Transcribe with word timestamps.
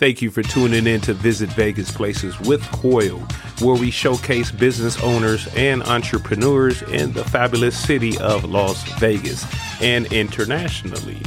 Thank 0.00 0.22
you 0.22 0.30
for 0.30 0.42
tuning 0.42 0.86
in 0.86 1.02
to 1.02 1.12
Visit 1.12 1.50
Vegas 1.50 1.90
Places 1.90 2.40
with 2.40 2.62
Coyal, 2.72 3.20
where 3.60 3.78
we 3.78 3.90
showcase 3.90 4.50
business 4.50 4.98
owners 5.02 5.46
and 5.54 5.82
entrepreneurs 5.82 6.80
in 6.80 7.12
the 7.12 7.22
fabulous 7.22 7.76
city 7.76 8.16
of 8.16 8.46
Las 8.46 8.82
Vegas 8.98 9.44
and 9.82 10.10
internationally. 10.10 11.20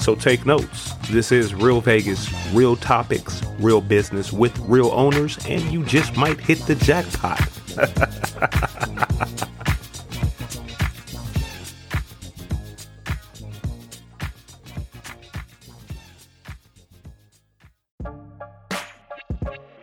So 0.00 0.14
take 0.14 0.44
notes. 0.44 0.92
This 1.08 1.32
is 1.32 1.54
Real 1.54 1.80
Vegas, 1.80 2.30
real 2.52 2.76
topics, 2.76 3.40
real 3.58 3.80
business 3.80 4.34
with 4.34 4.54
real 4.58 4.90
owners, 4.90 5.38
and 5.46 5.62
you 5.72 5.82
just 5.86 6.14
might 6.18 6.38
hit 6.38 6.58
the 6.66 6.74
jackpot. 6.74 7.40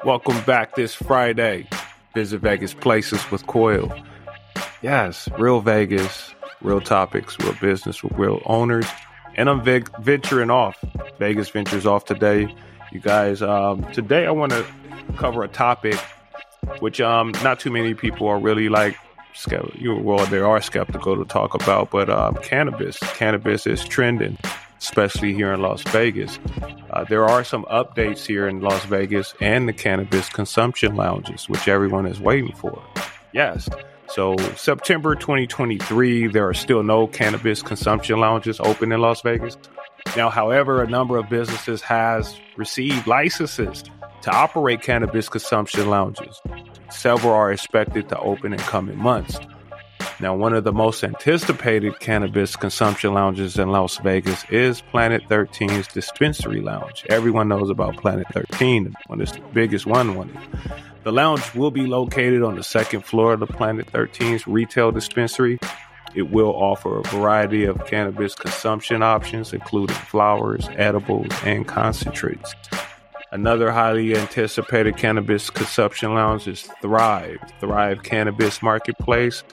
Welcome 0.08 0.40
back 0.46 0.74
this 0.76 0.96
Friday. 0.96 1.68
Visit 2.14 2.40
Vegas 2.40 2.74
Places 2.74 3.30
with 3.30 3.46
Coyal. 3.46 3.92
Yes, 4.82 5.28
real 5.38 5.60
Vegas, 5.60 6.34
real 6.62 6.80
topics, 6.80 7.38
real 7.42 7.52
business 7.60 8.02
with 8.02 8.14
real 8.14 8.42
owners. 8.46 8.86
And 9.36 9.50
I'm 9.50 9.62
venturing 9.62 10.50
off. 10.50 10.82
Vegas 11.20 11.50
ventures 11.50 11.86
off 11.86 12.06
today. 12.06 12.48
You 12.94 13.02
guys, 13.02 13.42
um, 13.42 13.84
today 13.92 14.26
I 14.26 14.32
want 14.32 14.54
to 14.54 14.66
cover 15.18 15.44
a 15.44 15.50
topic 15.50 16.00
which 16.80 17.02
um, 17.02 17.34
not 17.44 17.60
too 17.60 17.70
many 17.70 17.94
people 17.94 18.30
are 18.30 18.40
really 18.40 18.70
like 18.70 18.96
you 19.76 19.94
well 19.94 20.26
they 20.28 20.40
are 20.40 20.62
skeptical 20.62 21.18
to 21.18 21.26
talk 21.26 21.54
about 21.54 21.92
but 21.92 22.10
um, 22.10 22.34
cannabis 22.42 22.98
cannabis 23.14 23.68
is 23.68 23.86
trending 23.86 24.36
especially 24.80 25.34
here 25.34 25.54
in 25.54 25.62
las 25.62 25.82
vegas 25.84 26.40
uh, 26.92 27.04
there 27.06 27.26
are 27.26 27.44
some 27.44 27.64
updates 27.66 28.26
here 28.26 28.48
in 28.48 28.62
las 28.62 28.84
vegas 28.86 29.34
and 29.42 29.68
the 29.68 29.74
cannabis 29.74 30.30
consumption 30.30 30.96
lounges 30.96 31.48
which 31.50 31.68
everyone 31.68 32.06
is 32.06 32.20
waiting 32.20 32.54
for 32.56 32.82
yes 33.34 33.70
so 34.08 34.36
september 34.56 35.16
2023 35.16 36.28
there 36.28 36.48
are 36.48 36.54
still 36.54 36.84
no 36.84 37.08
cannabis 37.08 37.62
consumption 37.62 38.20
lounges 38.20 38.60
open 38.60 38.92
in 38.92 39.02
las 39.02 39.22
vegas 39.22 39.58
now 40.16 40.30
however 40.30 40.82
a 40.82 40.88
number 40.88 41.18
of 41.18 41.30
businesses 41.30 41.82
has 41.82 42.38
received 42.56 43.06
licenses 43.08 43.84
to 44.22 44.32
operate 44.32 44.82
cannabis 44.82 45.30
consumption 45.30 45.90
lounges. 45.90 46.42
Several 46.90 47.34
are 47.34 47.52
expected 47.52 48.10
to 48.10 48.20
open 48.20 48.52
in 48.52 48.60
coming 48.60 48.98
months. 48.98 49.40
Now, 50.20 50.36
one 50.36 50.54
of 50.54 50.64
the 50.64 50.74
most 50.74 51.04
anticipated 51.04 52.00
cannabis 52.00 52.56
consumption 52.56 53.14
lounges 53.14 53.60
in 53.60 53.70
Las 53.70 53.98
Vegas 53.98 54.44
is 54.50 54.82
Planet 54.82 55.22
13's 55.30 55.88
Dispensary 55.88 56.60
Lounge. 56.60 57.06
Everyone 57.08 57.48
knows 57.48 57.70
about 57.70 57.98
Planet 57.98 58.26
13, 58.34 58.96
one 59.06 59.22
of 59.22 59.32
the 59.32 59.40
biggest 59.54 59.86
one. 59.86 60.16
one. 60.16 60.36
The 61.04 61.12
lounge 61.12 61.54
will 61.54 61.70
be 61.70 61.86
located 61.86 62.42
on 62.42 62.56
the 62.56 62.64
second 62.64 63.06
floor 63.06 63.34
of 63.34 63.42
the 63.42 63.46
Planet 63.46 63.92
13's 63.92 64.48
retail 64.48 64.92
dispensary. 64.92 65.60
It 66.16 66.32
will 66.32 66.56
offer 66.56 67.00
a 67.00 67.04
variety 67.04 67.66
of 67.66 67.86
cannabis 67.86 68.34
consumption 68.34 69.04
options, 69.04 69.54
including 69.54 69.96
flowers, 69.96 70.68
edibles, 70.78 71.32
and 71.44 71.68
concentrates. 71.68 72.56
Another 73.32 73.72
highly 73.72 74.16
anticipated 74.16 74.98
cannabis 74.98 75.50
consumption 75.50 76.16
lounge 76.16 76.48
is 76.48 76.68
Thrive, 76.82 77.38
Thrive 77.60 78.02
Cannabis 78.02 78.64
Marketplace. 78.64 79.44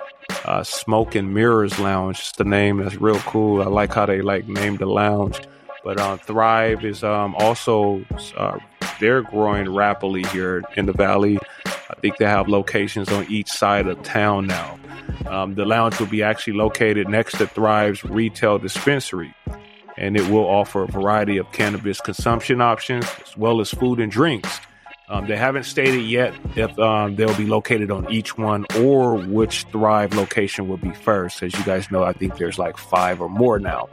Uh, 0.44 0.62
Smoke 0.62 1.14
and 1.14 1.32
Mirrors 1.32 1.78
Lounge. 1.78 2.32
the 2.32 2.44
name 2.44 2.78
that's 2.78 2.96
real 2.96 3.18
cool. 3.20 3.62
I 3.62 3.66
like 3.66 3.92
how 3.94 4.06
they 4.06 4.20
like 4.20 4.46
named 4.48 4.78
the 4.78 4.86
lounge. 4.86 5.40
But 5.82 5.98
uh, 5.98 6.16
Thrive 6.16 6.84
is 6.84 7.04
um, 7.04 7.34
also 7.36 8.04
uh, 8.36 8.58
they're 9.00 9.22
growing 9.22 9.72
rapidly 9.72 10.24
here 10.24 10.62
in 10.76 10.86
the 10.86 10.92
valley. 10.92 11.38
I 11.66 11.94
think 12.00 12.16
they 12.16 12.24
have 12.24 12.48
locations 12.48 13.10
on 13.10 13.26
each 13.30 13.48
side 13.48 13.86
of 13.86 14.02
town 14.02 14.46
now. 14.46 14.78
Um, 15.26 15.54
the 15.54 15.64
lounge 15.64 15.98
will 16.00 16.06
be 16.06 16.22
actually 16.22 16.54
located 16.54 17.08
next 17.08 17.38
to 17.38 17.46
Thrive's 17.46 18.04
retail 18.04 18.58
dispensary 18.58 19.34
and 19.96 20.16
it 20.16 20.28
will 20.28 20.46
offer 20.46 20.84
a 20.84 20.86
variety 20.86 21.36
of 21.36 21.50
cannabis 21.52 22.00
consumption 22.00 22.60
options 22.60 23.06
as 23.24 23.36
well 23.36 23.60
as 23.60 23.70
food 23.70 24.00
and 24.00 24.10
drinks. 24.10 24.60
Um, 25.08 25.26
they 25.26 25.36
haven't 25.36 25.64
stated 25.64 26.02
yet 26.02 26.34
if 26.56 26.78
um, 26.78 27.16
they'll 27.16 27.36
be 27.36 27.46
located 27.46 27.90
on 27.90 28.10
each 28.10 28.38
one 28.38 28.64
or 28.78 29.16
which 29.16 29.64
Thrive 29.64 30.14
location 30.14 30.66
will 30.66 30.78
be 30.78 30.92
first. 30.92 31.42
As 31.42 31.54
you 31.54 31.62
guys 31.64 31.90
know, 31.90 32.04
I 32.04 32.14
think 32.14 32.38
there's 32.38 32.58
like 32.58 32.78
five 32.78 33.20
or 33.20 33.28
more 33.28 33.58
now. 33.58 33.88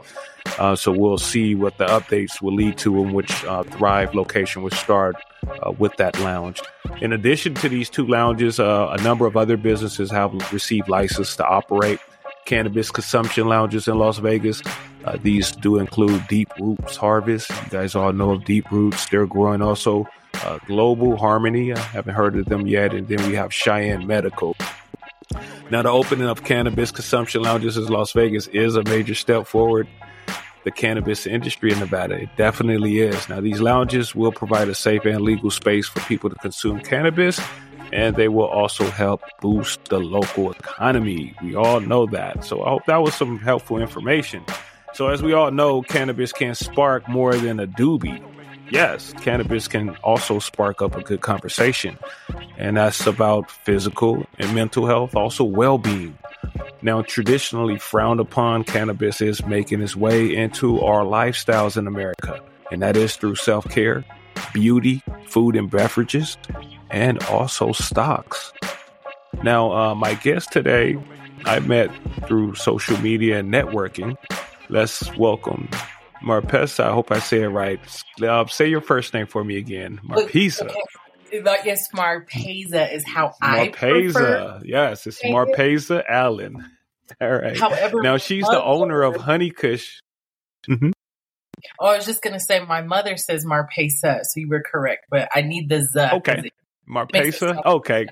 Uh, 0.58 0.74
so 0.74 0.90
we'll 0.90 1.18
see 1.18 1.54
what 1.54 1.76
the 1.78 1.86
updates 1.86 2.40
will 2.40 2.54
lead 2.54 2.78
to 2.78 3.02
and 3.02 3.12
which 3.12 3.44
uh, 3.44 3.62
Thrive 3.62 4.14
location 4.14 4.62
will 4.62 4.70
start 4.70 5.16
uh, 5.46 5.72
with 5.72 5.94
that 5.96 6.18
lounge. 6.20 6.62
In 7.00 7.12
addition 7.12 7.54
to 7.54 7.68
these 7.68 7.90
two 7.90 8.06
lounges, 8.06 8.58
uh, 8.58 8.96
a 8.98 9.02
number 9.02 9.26
of 9.26 9.36
other 9.36 9.56
businesses 9.56 10.10
have 10.10 10.32
received 10.52 10.88
license 10.88 11.36
to 11.36 11.44
operate 11.44 12.00
cannabis 12.44 12.90
consumption 12.90 13.48
lounges 13.48 13.88
in 13.88 13.98
Las 13.98 14.18
Vegas. 14.18 14.62
Uh, 15.04 15.16
these 15.22 15.52
do 15.52 15.78
include 15.78 16.26
Deep 16.28 16.48
Roots 16.58 16.96
Harvest. 16.96 17.50
You 17.50 17.70
guys 17.70 17.94
all 17.94 18.12
know 18.12 18.32
of 18.32 18.44
Deep 18.44 18.70
Roots. 18.70 19.06
They're 19.08 19.26
growing 19.26 19.62
also 19.62 20.06
uh, 20.34 20.58
Global 20.66 21.16
Harmony. 21.16 21.72
I 21.72 21.78
haven't 21.78 22.14
heard 22.14 22.36
of 22.36 22.46
them 22.46 22.66
yet. 22.66 22.94
And 22.94 23.08
then 23.08 23.26
we 23.28 23.34
have 23.34 23.52
Cheyenne 23.52 24.06
Medical. 24.06 24.56
Now, 25.70 25.82
the 25.82 25.90
opening 25.90 26.28
of 26.28 26.44
cannabis 26.44 26.90
consumption 26.90 27.42
lounges 27.42 27.76
in 27.76 27.86
Las 27.86 28.12
Vegas 28.12 28.46
is 28.48 28.76
a 28.76 28.84
major 28.84 29.14
step 29.14 29.46
forward. 29.46 29.88
The 30.64 30.70
cannabis 30.70 31.26
industry 31.26 31.72
in 31.72 31.80
Nevada. 31.80 32.14
It 32.14 32.28
definitely 32.36 33.00
is. 33.00 33.28
Now, 33.28 33.40
these 33.40 33.60
lounges 33.60 34.14
will 34.14 34.30
provide 34.30 34.68
a 34.68 34.74
safe 34.74 35.04
and 35.04 35.20
legal 35.22 35.50
space 35.50 35.88
for 35.88 36.00
people 36.00 36.30
to 36.30 36.36
consume 36.36 36.78
cannabis 36.80 37.40
and 37.92 38.16
they 38.16 38.28
will 38.28 38.46
also 38.46 38.84
help 38.84 39.22
boost 39.40 39.84
the 39.86 39.98
local 39.98 40.50
economy. 40.50 41.34
We 41.42 41.54
all 41.54 41.80
know 41.80 42.06
that. 42.06 42.44
So 42.44 42.62
I 42.64 42.70
hope 42.70 42.86
that 42.86 43.02
was 43.02 43.14
some 43.14 43.38
helpful 43.38 43.78
information. 43.78 44.44
So, 44.94 45.08
as 45.08 45.22
we 45.22 45.32
all 45.32 45.50
know, 45.50 45.80
cannabis 45.80 46.32
can 46.32 46.54
spark 46.54 47.08
more 47.08 47.34
than 47.34 47.58
a 47.58 47.66
doobie. 47.66 48.22
Yes, 48.70 49.12
cannabis 49.20 49.66
can 49.66 49.96
also 49.96 50.38
spark 50.38 50.82
up 50.82 50.96
a 50.96 51.02
good 51.02 51.20
conversation, 51.22 51.98
and 52.58 52.76
that's 52.76 53.06
about 53.06 53.50
physical 53.50 54.26
and 54.38 54.54
mental 54.54 54.86
health, 54.86 55.14
also 55.14 55.44
well 55.44 55.78
being. 55.78 56.16
Now, 56.82 57.02
traditionally 57.02 57.78
frowned 57.78 58.20
upon, 58.20 58.64
cannabis 58.64 59.20
is 59.20 59.44
making 59.46 59.82
its 59.82 59.96
way 59.96 60.34
into 60.34 60.80
our 60.80 61.04
lifestyles 61.04 61.76
in 61.76 61.86
America, 61.86 62.42
and 62.70 62.82
that 62.82 62.96
is 62.96 63.16
through 63.16 63.36
self 63.36 63.68
care, 63.70 64.04
beauty, 64.52 65.02
food 65.26 65.56
and 65.56 65.70
beverages, 65.70 66.36
and 66.92 67.22
also 67.24 67.72
stocks. 67.72 68.52
Now, 69.42 69.72
uh, 69.72 69.94
my 69.94 70.14
guest 70.14 70.52
today, 70.52 70.96
I 71.44 71.58
met 71.60 71.90
through 72.28 72.54
social 72.54 72.98
media 72.98 73.40
and 73.40 73.52
networking. 73.52 74.16
Let's 74.68 75.14
welcome 75.16 75.68
Marpessa. 76.22 76.84
I 76.84 76.92
hope 76.92 77.10
I 77.10 77.18
say 77.18 77.42
it 77.42 77.48
right. 77.48 77.80
Uh, 78.22 78.46
say 78.46 78.68
your 78.68 78.80
first 78.80 79.12
name 79.14 79.26
for 79.26 79.42
me 79.42 79.56
again. 79.56 80.00
Marpessa. 80.04 80.66
Okay. 80.66 80.80
Yes, 81.64 81.88
Marpessa 81.92 82.92
is 82.92 83.06
how 83.06 83.34
I 83.40 83.68
prefer. 83.68 84.60
Yes, 84.64 85.06
it's 85.06 85.22
Marpessa 85.22 86.04
Allen. 86.06 86.64
All 87.20 87.32
right. 87.32 87.58
However, 87.58 88.02
now 88.02 88.18
she's 88.18 88.44
the 88.44 88.62
owner 88.62 89.02
of 89.02 89.16
Honey 89.16 89.50
Kush. 89.50 90.00
Mm-hmm. 90.68 90.90
Oh, 91.80 91.86
I 91.86 91.96
was 91.96 92.06
just 92.06 92.22
gonna 92.22 92.40
say 92.40 92.60
my 92.60 92.82
mother 92.82 93.16
says 93.16 93.46
Marpessa, 93.46 94.20
so 94.22 94.40
you 94.40 94.48
were 94.48 94.62
correct, 94.62 95.06
but 95.10 95.28
I 95.34 95.40
need 95.40 95.68
the 95.68 95.82
Z. 95.82 96.16
Okay. 96.16 96.50
Marpessa? 96.92 97.64
Okay. 97.64 98.06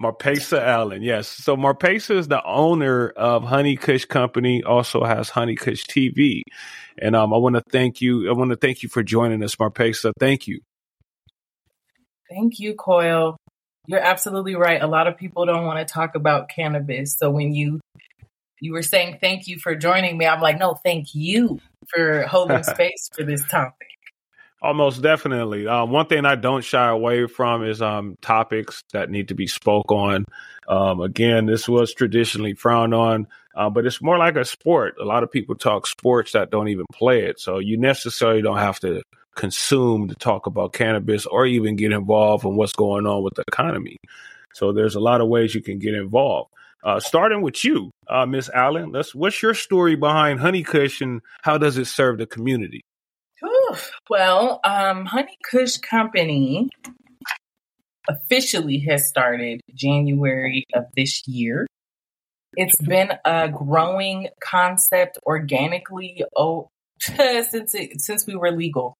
Marpessa 0.00 0.60
Allen, 0.62 1.02
yes. 1.02 1.26
So 1.26 1.56
Marpessa 1.56 2.16
is 2.16 2.28
the 2.28 2.44
owner 2.44 3.08
of 3.10 3.42
Honey 3.42 3.76
Kush 3.76 4.04
Company, 4.04 4.62
also 4.62 5.02
has 5.02 5.28
Honey 5.28 5.56
Kush 5.56 5.84
TV. 5.86 6.42
And 7.00 7.16
um, 7.16 7.34
I 7.34 7.36
want 7.38 7.56
to 7.56 7.62
thank 7.72 8.00
you. 8.00 8.28
I 8.28 8.32
want 8.32 8.50
to 8.50 8.56
thank 8.56 8.82
you 8.82 8.88
for 8.88 9.02
joining 9.02 9.42
us, 9.42 9.56
Marpessa. 9.56 10.12
Thank 10.20 10.46
you. 10.46 10.60
Thank 12.30 12.60
you, 12.60 12.74
Coyal. 12.74 13.36
You're 13.86 14.00
absolutely 14.00 14.54
right. 14.54 14.82
A 14.82 14.86
lot 14.86 15.06
of 15.06 15.16
people 15.16 15.46
don't 15.46 15.64
want 15.64 15.86
to 15.86 15.92
talk 15.92 16.14
about 16.14 16.48
cannabis. 16.48 17.16
So 17.16 17.30
when 17.30 17.54
you 17.54 17.80
you 18.60 18.72
were 18.72 18.82
saying 18.82 19.18
thank 19.20 19.46
you 19.46 19.58
for 19.58 19.74
joining 19.74 20.18
me, 20.18 20.26
I'm 20.26 20.40
like, 20.40 20.58
no, 20.58 20.74
thank 20.74 21.14
you 21.14 21.60
for 21.88 22.22
holding 22.22 22.62
space 22.64 23.08
for 23.14 23.24
this 23.24 23.42
topic. 23.48 23.88
Almost 24.60 25.02
definitely. 25.02 25.68
Um, 25.68 25.90
one 25.90 26.06
thing 26.06 26.24
I 26.24 26.34
don't 26.34 26.64
shy 26.64 26.88
away 26.88 27.26
from 27.26 27.64
is 27.64 27.80
um, 27.80 28.16
topics 28.20 28.82
that 28.92 29.08
need 29.08 29.28
to 29.28 29.34
be 29.34 29.46
spoke 29.46 29.92
on. 29.92 30.24
Um, 30.66 31.00
again, 31.00 31.46
this 31.46 31.68
was 31.68 31.94
traditionally 31.94 32.54
frowned 32.54 32.92
on, 32.92 33.28
uh, 33.54 33.70
but 33.70 33.86
it's 33.86 34.02
more 34.02 34.18
like 34.18 34.34
a 34.34 34.44
sport. 34.44 34.96
A 35.00 35.04
lot 35.04 35.22
of 35.22 35.30
people 35.30 35.54
talk 35.54 35.86
sports 35.86 36.32
that 36.32 36.50
don't 36.50 36.68
even 36.68 36.86
play 36.92 37.24
it, 37.24 37.38
so 37.38 37.58
you 37.58 37.78
necessarily 37.78 38.42
don't 38.42 38.58
have 38.58 38.80
to 38.80 39.02
consume 39.36 40.08
to 40.08 40.16
talk 40.16 40.46
about 40.46 40.72
cannabis 40.72 41.24
or 41.24 41.46
even 41.46 41.76
get 41.76 41.92
involved 41.92 42.44
in 42.44 42.56
what's 42.56 42.72
going 42.72 43.06
on 43.06 43.22
with 43.22 43.34
the 43.34 43.44
economy. 43.46 43.96
So 44.52 44.72
there's 44.72 44.96
a 44.96 45.00
lot 45.00 45.20
of 45.20 45.28
ways 45.28 45.54
you 45.54 45.62
can 45.62 45.78
get 45.78 45.94
involved. 45.94 46.50
Uh, 46.82 46.98
starting 46.98 47.42
with 47.42 47.64
you, 47.64 47.92
uh, 48.08 48.26
Miss 48.26 48.50
Allen, 48.50 48.90
let's. 48.90 49.14
What's 49.14 49.40
your 49.40 49.54
story 49.54 49.94
behind 49.94 50.40
Honey 50.40 50.64
Kush 50.64 51.00
and 51.00 51.20
how 51.42 51.58
does 51.58 51.78
it 51.78 51.86
serve 51.86 52.18
the 52.18 52.26
community? 52.26 52.82
Well, 54.08 54.60
um, 54.64 55.06
Honey 55.06 55.36
Kush 55.48 55.76
Company 55.78 56.70
officially 58.08 58.78
has 58.88 59.08
started 59.08 59.60
January 59.74 60.64
of 60.74 60.84
this 60.96 61.26
year. 61.28 61.66
It's 62.54 62.80
been 62.80 63.12
a 63.24 63.48
growing 63.48 64.28
concept 64.42 65.18
organically 65.26 66.24
oh, 66.36 66.68
since 67.00 67.74
it, 67.74 68.00
since 68.00 68.26
we 68.26 68.34
were 68.34 68.50
legal. 68.50 68.94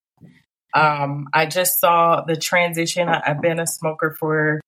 Um, 0.75 1.27
I 1.33 1.47
just 1.47 1.79
saw 1.79 2.21
the 2.21 2.35
transition. 2.35 3.09
I, 3.09 3.21
have 3.25 3.41
been 3.41 3.59
a 3.59 3.65
smoker 3.65 4.15
for, 4.19 4.61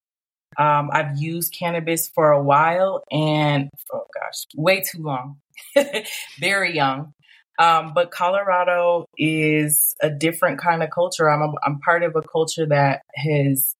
um, 0.57 0.89
I've 0.91 1.17
used 1.17 1.53
cannabis 1.53 2.09
for 2.09 2.31
a 2.31 2.41
while 2.41 3.03
and, 3.11 3.69
oh 3.93 4.05
gosh, 4.13 4.45
way 4.55 4.81
too 4.81 5.03
long, 5.03 5.37
very 6.39 6.75
young. 6.75 7.13
Um, 7.61 7.93
but 7.93 8.09
Colorado 8.09 9.05
is 9.19 9.93
a 10.01 10.09
different 10.09 10.59
kind 10.59 10.81
of 10.81 10.89
culture. 10.89 11.29
I'm, 11.29 11.43
a, 11.43 11.53
I'm 11.63 11.79
part 11.79 12.01
of 12.01 12.15
a 12.15 12.23
culture 12.23 12.65
that 12.65 13.03
has 13.15 13.75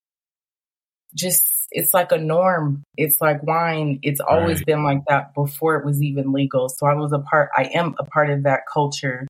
just, 1.16 1.44
it's 1.72 1.92
like 1.92 2.12
a 2.12 2.20
norm. 2.20 2.84
It's 2.96 3.20
like 3.20 3.42
wine. 3.42 3.98
It's 4.04 4.20
always 4.20 4.60
right. 4.60 4.66
been 4.68 4.84
like 4.84 5.02
that 5.08 5.34
before 5.34 5.78
it 5.78 5.86
was 5.86 6.00
even 6.00 6.32
legal. 6.32 6.70
So 6.70 6.86
I 6.86 6.94
was 6.94 7.12
a 7.12 7.20
part, 7.20 7.50
I 7.58 7.72
am 7.74 7.96
a 7.98 8.04
part 8.04 8.30
of 8.30 8.44
that 8.44 8.62
culture. 8.72 9.28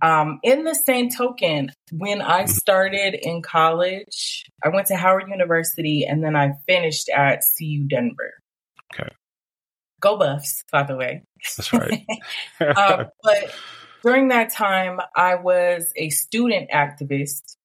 Um, 0.00 0.38
in 0.44 0.62
the 0.62 0.76
same 0.76 1.10
token, 1.10 1.72
when 1.90 2.22
I 2.22 2.44
started 2.44 3.14
in 3.14 3.42
college, 3.42 4.44
I 4.64 4.68
went 4.68 4.86
to 4.88 4.96
Howard 4.96 5.28
University 5.28 6.04
and 6.04 6.22
then 6.22 6.36
I 6.36 6.52
finished 6.68 7.08
at 7.08 7.42
CU 7.58 7.88
Denver. 7.88 8.34
Go 10.02 10.18
Buffs, 10.18 10.64
by 10.70 10.82
the 10.82 10.96
way. 10.96 11.22
That's 11.56 11.72
right. 11.72 12.04
um, 12.60 13.06
but 13.22 13.54
during 14.02 14.28
that 14.28 14.52
time, 14.52 15.00
I 15.16 15.36
was 15.36 15.92
a 15.96 16.10
student 16.10 16.70
activist 16.70 17.56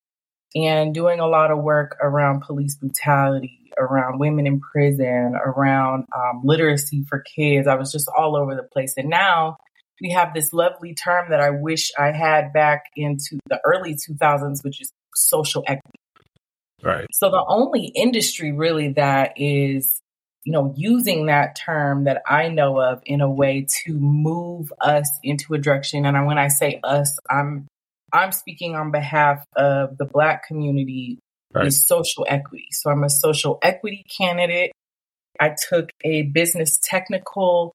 and 0.55 0.93
doing 0.93 1.19
a 1.19 1.27
lot 1.27 1.51
of 1.51 1.59
work 1.59 1.97
around 2.01 2.41
police 2.41 2.75
brutality, 2.75 3.71
around 3.77 4.19
women 4.19 4.47
in 4.47 4.59
prison, 4.59 5.33
around 5.35 6.05
um, 6.15 6.41
literacy 6.43 7.03
for 7.09 7.19
kids. 7.35 7.67
I 7.67 7.75
was 7.75 7.91
just 7.91 8.09
all 8.15 8.37
over 8.37 8.55
the 8.55 8.63
place. 8.63 8.93
And 8.97 9.09
now 9.09 9.57
we 10.01 10.11
have 10.11 10.33
this 10.33 10.53
lovely 10.53 10.93
term 10.93 11.31
that 11.31 11.39
I 11.39 11.49
wish 11.49 11.91
I 11.97 12.11
had 12.11 12.53
back 12.53 12.83
into 12.95 13.39
the 13.49 13.59
early 13.65 13.95
2000s, 13.95 14.63
which 14.63 14.81
is 14.81 14.91
social 15.15 15.63
equity. 15.67 15.99
Right. 16.83 17.07
So 17.11 17.29
the 17.29 17.43
only 17.47 17.91
industry 17.95 18.51
really 18.51 18.93
that 18.93 19.33
is, 19.35 20.01
you 20.47 20.53
know, 20.53 20.73
using 20.77 21.25
that 21.25 21.57
term 21.57 22.05
that 22.05 22.21
I 22.25 22.47
know 22.47 22.79
of 22.79 23.01
in 23.05 23.19
a 23.19 23.29
way 23.29 23.67
to 23.83 23.91
move 23.91 24.71
us 24.79 25.19
into 25.21 25.53
a 25.53 25.57
direction. 25.57 26.05
And 26.05 26.25
when 26.25 26.38
I 26.38 26.47
say 26.47 26.79
us, 26.85 27.19
I'm 27.29 27.67
I'm 28.13 28.31
speaking 28.31 28.73
on 28.73 28.91
behalf 28.91 29.44
of 29.57 29.97
the 29.97 30.05
Black 30.05 30.47
community 30.47 31.19
right. 31.53 31.67
is 31.67 31.85
social 31.85 32.25
equity. 32.29 32.69
So 32.71 32.89
I'm 32.89 33.03
a 33.03 33.09
social 33.09 33.59
equity 33.61 34.05
candidate. 34.17 34.71
I 35.38 35.53
took 35.69 35.89
a 36.05 36.21
business 36.21 36.79
technical 36.81 37.73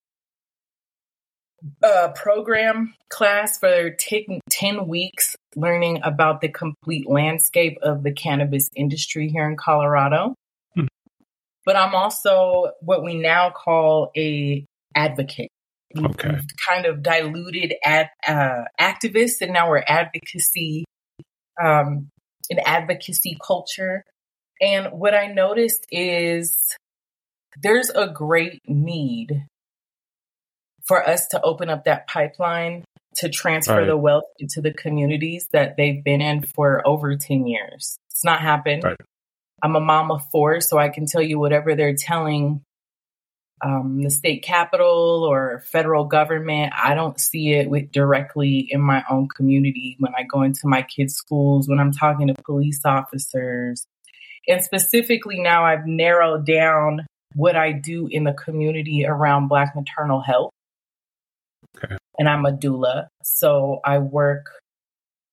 uh, 1.82 2.08
program 2.14 2.94
class 3.10 3.58
for 3.58 3.90
taking 3.90 4.40
10 4.48 4.88
weeks 4.88 5.36
learning 5.56 6.00
about 6.04 6.40
the 6.40 6.48
complete 6.48 7.06
landscape 7.06 7.76
of 7.82 8.02
the 8.02 8.12
cannabis 8.12 8.70
industry 8.74 9.28
here 9.28 9.46
in 9.46 9.58
Colorado. 9.58 10.34
But 11.64 11.76
I'm 11.76 11.94
also 11.94 12.72
what 12.80 13.04
we 13.04 13.14
now 13.14 13.50
call 13.50 14.10
a 14.16 14.64
advocate. 14.94 15.48
Okay. 15.96 16.30
We've 16.30 16.46
kind 16.68 16.86
of 16.86 17.02
diluted 17.02 17.74
ad, 17.84 18.10
uh, 18.26 18.64
activists 18.80 19.40
and 19.40 19.52
now 19.52 19.68
we're 19.68 19.84
advocacy, 19.86 20.84
um, 21.62 22.08
an 22.50 22.58
advocacy 22.64 23.36
culture. 23.44 24.02
And 24.60 24.92
what 24.92 25.14
I 25.14 25.26
noticed 25.26 25.86
is 25.90 26.76
there's 27.60 27.90
a 27.90 28.08
great 28.08 28.58
need 28.66 29.46
for 30.84 31.06
us 31.06 31.26
to 31.28 31.40
open 31.42 31.68
up 31.68 31.84
that 31.84 32.08
pipeline 32.08 32.84
to 33.16 33.28
transfer 33.28 33.78
right. 33.78 33.86
the 33.86 33.96
wealth 33.96 34.24
into 34.38 34.60
the 34.60 34.72
communities 34.72 35.48
that 35.52 35.76
they've 35.76 36.02
been 36.02 36.20
in 36.20 36.42
for 36.42 36.86
over 36.86 37.16
10 37.16 37.46
years. 37.46 37.98
It's 38.10 38.24
not 38.24 38.40
happened. 38.40 38.84
Right. 38.84 38.96
I'm 39.62 39.76
a 39.76 39.80
mom 39.80 40.10
of 40.10 40.28
four, 40.30 40.60
so 40.60 40.78
I 40.78 40.88
can 40.88 41.06
tell 41.06 41.22
you 41.22 41.38
whatever 41.38 41.74
they're 41.74 41.94
telling 41.94 42.62
um, 43.64 44.02
the 44.02 44.10
state 44.10 44.42
capital 44.42 45.24
or 45.28 45.62
federal 45.70 46.04
government. 46.04 46.72
I 46.76 46.94
don't 46.94 47.20
see 47.20 47.52
it 47.52 47.70
with 47.70 47.92
directly 47.92 48.66
in 48.68 48.80
my 48.80 49.04
own 49.08 49.28
community 49.28 49.96
when 50.00 50.12
I 50.16 50.24
go 50.24 50.42
into 50.42 50.62
my 50.64 50.82
kids' 50.82 51.14
schools, 51.14 51.68
when 51.68 51.78
I'm 51.78 51.92
talking 51.92 52.26
to 52.26 52.34
police 52.44 52.80
officers. 52.84 53.86
And 54.48 54.62
specifically 54.64 55.38
now 55.38 55.64
I've 55.64 55.86
narrowed 55.86 56.44
down 56.44 57.06
what 57.34 57.54
I 57.54 57.72
do 57.72 58.08
in 58.10 58.24
the 58.24 58.32
community 58.32 59.04
around 59.06 59.48
Black 59.48 59.76
maternal 59.76 60.20
health. 60.20 60.50
Okay. 61.76 61.96
And 62.18 62.28
I'm 62.28 62.44
a 62.44 62.52
doula. 62.52 63.06
So 63.22 63.80
I 63.84 63.98
work 63.98 64.46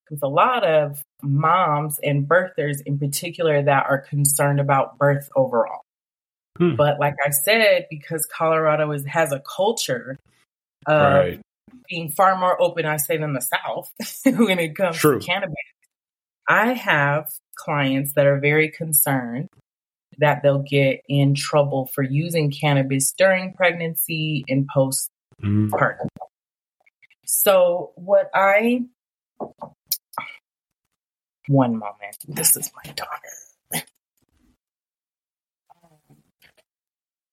with 0.08 0.22
a 0.22 0.28
lot 0.28 0.64
of 0.64 1.02
moms 1.22 1.98
and 2.02 2.28
birthers 2.28 2.80
in 2.84 2.98
particular 2.98 3.62
that 3.62 3.86
are 3.88 3.98
concerned 3.98 4.60
about 4.60 4.98
birth 4.98 5.28
overall. 5.36 5.80
Hmm. 6.58 6.76
But 6.76 6.98
like 6.98 7.14
I 7.24 7.30
said, 7.30 7.86
because 7.90 8.26
Colorado 8.26 8.90
is, 8.92 9.04
has 9.06 9.32
a 9.32 9.40
culture 9.40 10.18
of 10.86 11.12
right. 11.12 11.40
being 11.88 12.10
far 12.10 12.38
more 12.38 12.60
open, 12.60 12.86
I 12.86 12.96
say, 12.96 13.16
than 13.16 13.32
the 13.32 13.40
South 13.40 13.90
when 14.24 14.58
it 14.58 14.76
comes 14.76 14.96
True. 14.96 15.20
to 15.20 15.24
cannabis, 15.26 15.54
I 16.48 16.72
have 16.72 17.26
clients 17.56 18.14
that 18.14 18.26
are 18.26 18.40
very 18.40 18.70
concerned 18.70 19.48
that 20.18 20.42
they'll 20.42 20.62
get 20.62 21.00
in 21.08 21.34
trouble 21.34 21.86
for 21.94 22.02
using 22.02 22.50
cannabis 22.50 23.12
during 23.16 23.54
pregnancy 23.54 24.44
and 24.48 24.68
postpartum. 24.68 24.98
Mm. 25.42 26.10
So 27.24 27.92
what 27.94 28.28
I 28.34 28.82
one 31.50 31.72
moment. 31.72 32.16
This 32.28 32.56
is 32.56 32.70
my 32.76 32.92
daughter. 32.92 33.84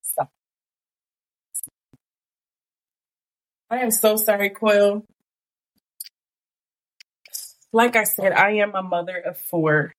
Stop. 0.02 0.32
I 3.70 3.78
am 3.78 3.92
so 3.92 4.18
sorry, 4.18 4.50
Coyal. 4.50 5.04
Like 7.72 7.96
I 7.96 8.06
said, 8.06 8.32
I 8.34 8.54
am 8.54 8.74
a 8.74 8.82
mother 8.82 9.18
of 9.18 9.38
four, 9.38 9.94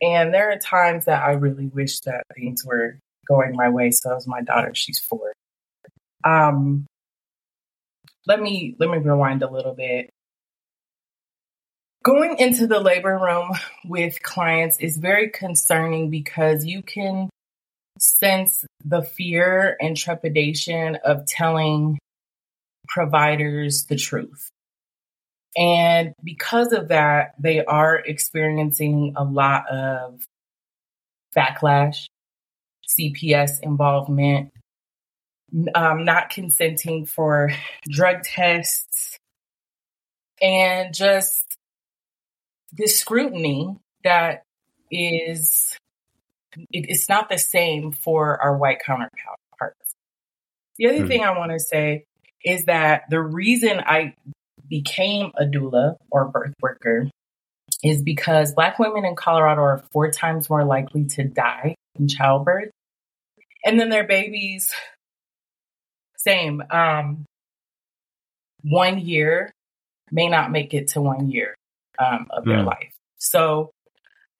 and 0.00 0.32
there 0.32 0.52
are 0.52 0.58
times 0.58 1.06
that 1.06 1.22
I 1.22 1.32
really 1.32 1.66
wish 1.66 2.00
that 2.00 2.22
things 2.36 2.64
were 2.64 3.00
going 3.26 3.56
my 3.56 3.70
way. 3.70 3.90
So 3.90 4.14
as 4.14 4.28
my 4.28 4.42
daughter, 4.42 4.72
she's 4.74 5.00
four. 5.00 5.32
Um, 6.24 6.86
let 8.26 8.40
me 8.40 8.76
let 8.78 8.88
me 8.88 8.98
rewind 8.98 9.42
a 9.42 9.50
little 9.50 9.74
bit. 9.74 10.10
Going 12.08 12.38
into 12.38 12.66
the 12.66 12.80
labor 12.80 13.18
room 13.18 13.50
with 13.84 14.22
clients 14.22 14.78
is 14.80 14.96
very 14.96 15.28
concerning 15.28 16.08
because 16.08 16.64
you 16.64 16.80
can 16.80 17.28
sense 17.98 18.64
the 18.82 19.02
fear 19.02 19.76
and 19.78 19.94
trepidation 19.94 20.96
of 21.04 21.26
telling 21.26 21.98
providers 22.88 23.84
the 23.90 23.96
truth. 23.96 24.48
And 25.54 26.14
because 26.24 26.72
of 26.72 26.88
that, 26.88 27.34
they 27.38 27.62
are 27.62 27.96
experiencing 27.96 29.12
a 29.14 29.24
lot 29.24 29.68
of 29.70 30.24
backlash, 31.36 32.06
CPS 32.88 33.60
involvement, 33.62 34.50
um, 35.74 36.06
not 36.06 36.30
consenting 36.30 37.04
for 37.04 37.50
drug 37.86 38.22
tests, 38.22 39.18
and 40.40 40.94
just 40.94 41.47
the 42.72 42.86
scrutiny 42.86 43.76
that 44.04 44.42
is 44.90 45.76
it, 46.70 46.86
it's 46.88 47.08
not 47.08 47.28
the 47.28 47.38
same 47.38 47.92
for 47.92 48.40
our 48.40 48.56
white 48.56 48.80
counterparts. 48.84 49.94
The 50.76 50.88
other 50.88 51.04
mm. 51.04 51.08
thing 51.08 51.24
I 51.24 51.36
want 51.36 51.52
to 51.52 51.60
say 51.60 52.04
is 52.44 52.64
that 52.64 53.04
the 53.10 53.20
reason 53.20 53.80
I 53.80 54.14
became 54.68 55.32
a 55.36 55.44
doula 55.44 55.96
or 56.10 56.26
birth 56.26 56.54
worker 56.60 57.10
is 57.82 58.02
because 58.02 58.54
Black 58.54 58.78
women 58.78 59.04
in 59.04 59.16
Colorado 59.16 59.62
are 59.62 59.82
four 59.92 60.10
times 60.10 60.48
more 60.50 60.64
likely 60.64 61.06
to 61.06 61.24
die 61.24 61.74
in 61.98 62.08
childbirth. 62.08 62.70
And 63.64 63.78
then 63.78 63.88
their 63.88 64.06
babies 64.06 64.72
same. 66.16 66.62
Um, 66.70 67.24
one 68.62 68.98
year 68.98 69.52
may 70.10 70.28
not 70.28 70.50
make 70.50 70.74
it 70.74 70.88
to 70.88 71.00
one 71.00 71.30
year 71.30 71.54
um, 71.98 72.26
of 72.30 72.44
their 72.44 72.60
hmm. 72.60 72.66
life. 72.66 72.92
So 73.18 73.70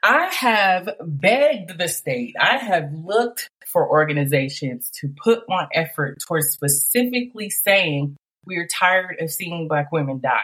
I 0.02 0.26
have 0.26 0.90
begged 1.00 1.78
the 1.78 1.88
state, 1.88 2.34
I 2.40 2.58
have 2.58 2.92
looked 2.92 3.48
for 3.66 3.88
organizations 3.88 4.90
to 5.00 5.08
put 5.22 5.40
more 5.48 5.68
effort 5.74 6.18
towards 6.26 6.48
specifically 6.48 7.50
saying 7.50 8.16
we 8.46 8.56
are 8.56 8.66
tired 8.66 9.16
of 9.20 9.30
seeing 9.30 9.68
Black 9.68 9.92
women 9.92 10.20
die. 10.20 10.38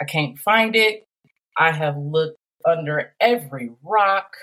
I 0.00 0.04
can't 0.04 0.38
find 0.38 0.74
it. 0.74 1.04
I 1.56 1.72
have 1.72 1.96
looked 1.96 2.38
under 2.66 3.14
every 3.20 3.70
rock. 3.82 4.34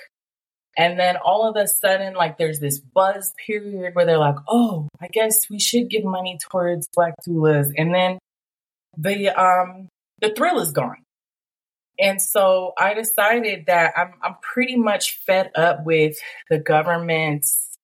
And 0.77 0.99
then 0.99 1.17
all 1.17 1.47
of 1.47 1.55
a 1.55 1.67
sudden, 1.67 2.13
like 2.13 2.37
there's 2.37 2.59
this 2.59 2.79
buzz 2.79 3.33
period 3.45 3.93
where 3.93 4.05
they're 4.05 4.17
like, 4.17 4.37
oh, 4.47 4.87
I 4.99 5.07
guess 5.07 5.49
we 5.49 5.59
should 5.59 5.89
give 5.89 6.03
money 6.03 6.39
towards 6.49 6.87
black 6.95 7.13
doulas. 7.27 7.71
And 7.77 7.93
then 7.93 8.17
the 8.97 9.29
um 9.29 9.89
the 10.21 10.33
thrill 10.35 10.59
is 10.59 10.71
gone. 10.71 11.02
And 11.99 12.21
so 12.21 12.73
I 12.77 12.93
decided 12.93 13.67
that 13.67 13.93
I'm 13.95 14.13
I'm 14.21 14.35
pretty 14.41 14.75
much 14.75 15.19
fed 15.25 15.51
up 15.55 15.85
with 15.85 16.17
the 16.49 16.59
government's 16.59 17.77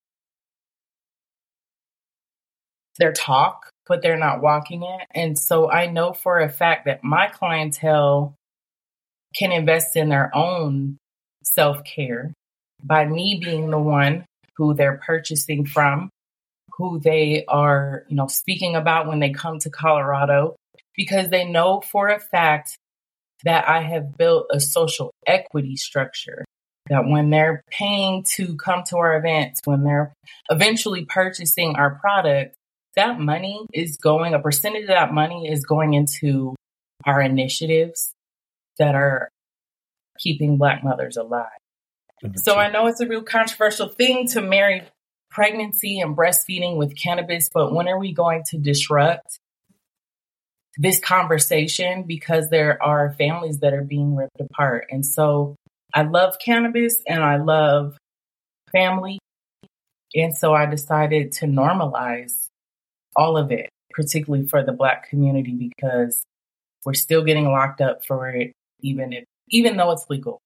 their 2.98 3.14
talk, 3.14 3.70
but 3.88 4.02
they're 4.02 4.18
not 4.18 4.42
walking 4.42 4.84
it. 4.84 5.08
And 5.12 5.38
so 5.38 5.72
I 5.72 5.88
know 5.88 6.14
for 6.14 6.40
a 6.40 6.50
fact 6.50 6.86
that 6.86 7.04
my 7.04 7.28
clientele 7.28 8.36
can 9.36 9.52
invest 9.52 9.96
in 9.96 10.10
their 10.10 10.36
own 10.36 10.98
self 11.44 11.84
care 11.84 12.34
by 12.84 13.06
me 13.06 13.40
being 13.44 13.70
the 13.70 13.80
one 13.80 14.26
who 14.58 14.74
they're 14.74 15.02
purchasing 15.06 15.66
from, 15.66 16.10
who 16.74 17.00
they 17.00 17.46
are, 17.48 18.04
you 18.10 18.16
know, 18.16 18.28
speaking 18.28 18.76
about 18.76 19.08
when 19.08 19.20
they 19.20 19.32
come 19.32 19.60
to 19.60 19.70
Colorado, 19.70 20.56
because 20.96 21.30
they 21.30 21.46
know 21.46 21.82
for 21.82 22.10
a 22.10 22.20
fact 22.20 22.78
that 23.44 23.68
I 23.68 23.82
have 23.84 24.18
built 24.18 24.48
a 24.52 24.60
social 24.60 25.12
equity 25.26 25.76
structure. 25.76 26.46
That 26.90 27.06
when 27.06 27.30
they're 27.30 27.62
paying 27.70 28.26
to 28.36 28.56
come 28.56 28.84
to 28.88 28.98
our 28.98 29.16
events, 29.16 29.62
when 29.66 29.84
they're 29.84 30.14
eventually 30.50 31.06
purchasing 31.06 31.76
our 31.76 31.96
product, 31.96 32.56
that 32.96 33.20
money 33.20 33.66
is 33.74 33.98
going, 33.98 34.34
a 34.34 34.40
percentage 34.40 34.84
of 34.84 34.88
that 34.88 35.14
money 35.14 35.48
is 35.48 35.66
going 35.66 35.94
into 35.94 36.56
our 37.06 37.22
initiatives 37.22 38.12
that 38.80 38.96
are 38.96 39.30
keeping 40.18 40.58
Black 40.58 40.84
mothers 40.84 41.16
alive. 41.16 41.48
So 42.36 42.56
I 42.56 42.70
know 42.72 42.88
it's 42.88 43.00
a 43.00 43.08
real 43.08 43.22
controversial 43.22 43.88
thing 43.88 44.28
to 44.30 44.42
marry 44.42 44.84
pregnancy 45.30 46.00
and 46.00 46.18
breastfeeding 46.18 46.76
with 46.76 46.98
cannabis, 46.98 47.50
but 47.54 47.74
when 47.74 47.88
are 47.88 48.00
we 48.00 48.14
going 48.14 48.44
to 48.48 48.58
disrupt 48.58 49.40
this 50.78 51.00
conversation 51.00 52.04
because 52.04 52.50
there 52.50 52.82
are 52.82 53.16
families 53.18 53.60
that 53.60 53.74
are 53.74 53.84
being 53.84 54.16
ripped 54.16 54.40
apart? 54.40 54.88
And 54.90 55.06
so 55.06 55.56
I 55.94 56.04
love 56.04 56.38
cannabis 56.44 57.02
and 57.08 57.24
I 57.24 57.38
love 57.38 57.98
family. 58.72 59.20
And 60.16 60.36
so 60.36 60.54
I 60.54 60.66
decided 60.66 61.32
to 61.34 61.46
normalize 61.46 62.48
all 63.16 63.38
of 63.38 63.52
it, 63.52 63.70
particularly 63.92 64.48
for 64.48 64.64
the 64.64 64.72
Black 64.72 65.10
community, 65.10 65.54
because 65.54 66.24
we're 66.86 66.94
still 66.94 67.24
getting 67.24 67.46
locked 67.46 67.82
up 67.82 68.06
for 68.06 68.30
it, 68.30 68.54
even 68.82 69.14
if 69.14 69.26
even 69.50 69.78
though 69.78 69.92
it's 69.92 70.06
legal. 70.10 70.40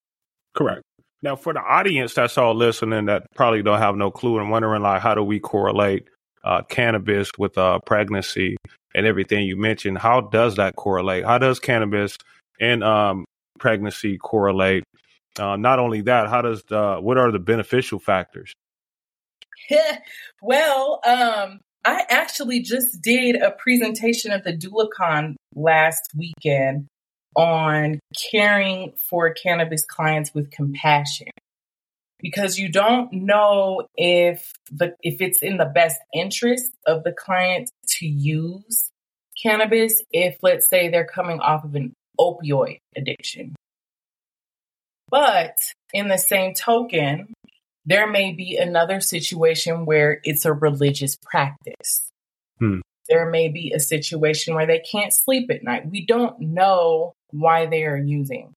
Correct. 0.55 0.81
Now, 1.21 1.35
for 1.35 1.53
the 1.53 1.61
audience 1.61 2.13
that's 2.13 2.37
all 2.37 2.53
listening 2.55 3.05
that 3.05 3.27
probably 3.35 3.63
don't 3.63 3.79
have 3.79 3.95
no 3.95 4.11
clue 4.11 4.39
and 4.39 4.49
wondering 4.49 4.81
like, 4.81 5.01
how 5.01 5.15
do 5.15 5.23
we 5.23 5.39
correlate 5.39 6.07
uh, 6.43 6.61
cannabis 6.63 7.31
with 7.37 7.57
uh, 7.57 7.79
pregnancy 7.85 8.57
and 8.95 9.05
everything 9.05 9.45
you 9.45 9.57
mentioned? 9.57 9.97
How 9.97 10.21
does 10.21 10.55
that 10.55 10.75
correlate? 10.75 11.25
How 11.25 11.37
does 11.37 11.59
cannabis 11.59 12.17
and 12.59 12.83
um, 12.83 13.25
pregnancy 13.59 14.17
correlate? 14.17 14.83
Uh, 15.39 15.55
not 15.55 15.79
only 15.79 16.01
that, 16.01 16.29
how 16.29 16.41
does 16.41 16.63
the, 16.63 16.97
what 16.99 17.17
are 17.17 17.31
the 17.31 17.39
beneficial 17.39 17.99
factors? 17.99 18.53
well, 20.41 20.99
um, 21.05 21.59
I 21.85 22.03
actually 22.09 22.61
just 22.61 23.01
did 23.01 23.35
a 23.35 23.51
presentation 23.51 24.31
at 24.31 24.43
the 24.43 24.55
DoulaCon 24.55 25.35
last 25.55 26.11
weekend 26.15 26.87
on 27.35 27.99
caring 28.31 28.93
for 29.09 29.33
cannabis 29.33 29.83
clients 29.85 30.33
with 30.33 30.51
compassion 30.51 31.27
because 32.23 32.57
you 32.57 32.69
don't 32.69 33.13
know 33.13 33.83
if 33.95 34.53
the 34.71 34.95
if 35.03 35.21
it's 35.21 35.43
in 35.43 35.57
the 35.57 35.65
best 35.65 35.99
interest 36.11 36.71
of 36.87 37.03
the 37.03 37.11
client 37.11 37.69
to 37.85 38.07
use 38.07 38.89
cannabis 39.41 40.01
if 40.11 40.37
let's 40.41 40.67
say 40.67 40.89
they're 40.89 41.05
coming 41.05 41.39
off 41.39 41.63
of 41.63 41.75
an 41.75 41.93
opioid 42.19 42.79
addiction 42.95 43.53
but 45.09 45.55
in 45.93 46.07
the 46.07 46.17
same 46.17 46.55
token 46.55 47.31
there 47.85 48.09
may 48.09 48.31
be 48.31 48.55
another 48.55 49.01
situation 49.01 49.85
where 49.85 50.21
it's 50.23 50.45
a 50.45 50.53
religious 50.53 51.17
practice 51.21 52.09
hmm. 52.59 52.79
there 53.09 53.29
may 53.29 53.49
be 53.49 53.73
a 53.75 53.79
situation 53.79 54.55
where 54.55 54.65
they 54.65 54.79
can't 54.79 55.13
sleep 55.13 55.51
at 55.51 55.63
night 55.63 55.89
we 55.91 56.05
don't 56.05 56.39
know 56.39 57.13
why 57.33 57.65
they 57.65 57.83
are 57.83 57.97
using. 57.97 58.53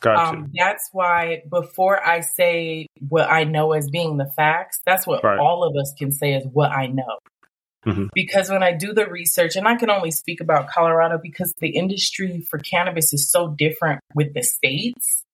Gotcha. 0.00 0.36
Um, 0.36 0.52
that's 0.56 0.88
why 0.92 1.42
before 1.50 2.04
I 2.04 2.20
say 2.20 2.86
what 3.08 3.30
I 3.30 3.44
know 3.44 3.72
as 3.72 3.90
being 3.90 4.16
the 4.16 4.30
facts, 4.36 4.80
that's 4.86 5.06
what 5.06 5.24
right. 5.24 5.38
all 5.38 5.64
of 5.64 5.74
us 5.76 5.92
can 5.98 6.12
say 6.12 6.34
is 6.34 6.46
what 6.52 6.70
I 6.70 6.86
know. 6.86 7.18
Mm-hmm. 7.86 8.06
Because 8.14 8.50
when 8.50 8.62
I 8.62 8.72
do 8.72 8.92
the 8.92 9.06
research, 9.06 9.56
and 9.56 9.66
I 9.66 9.76
can 9.76 9.90
only 9.90 10.10
speak 10.10 10.40
about 10.40 10.68
Colorado 10.68 11.18
because 11.20 11.54
the 11.58 11.70
industry 11.70 12.46
for 12.48 12.58
cannabis 12.58 13.12
is 13.12 13.30
so 13.30 13.48
different 13.48 14.00
with 14.14 14.34
the 14.34 14.42
states. 14.42 15.24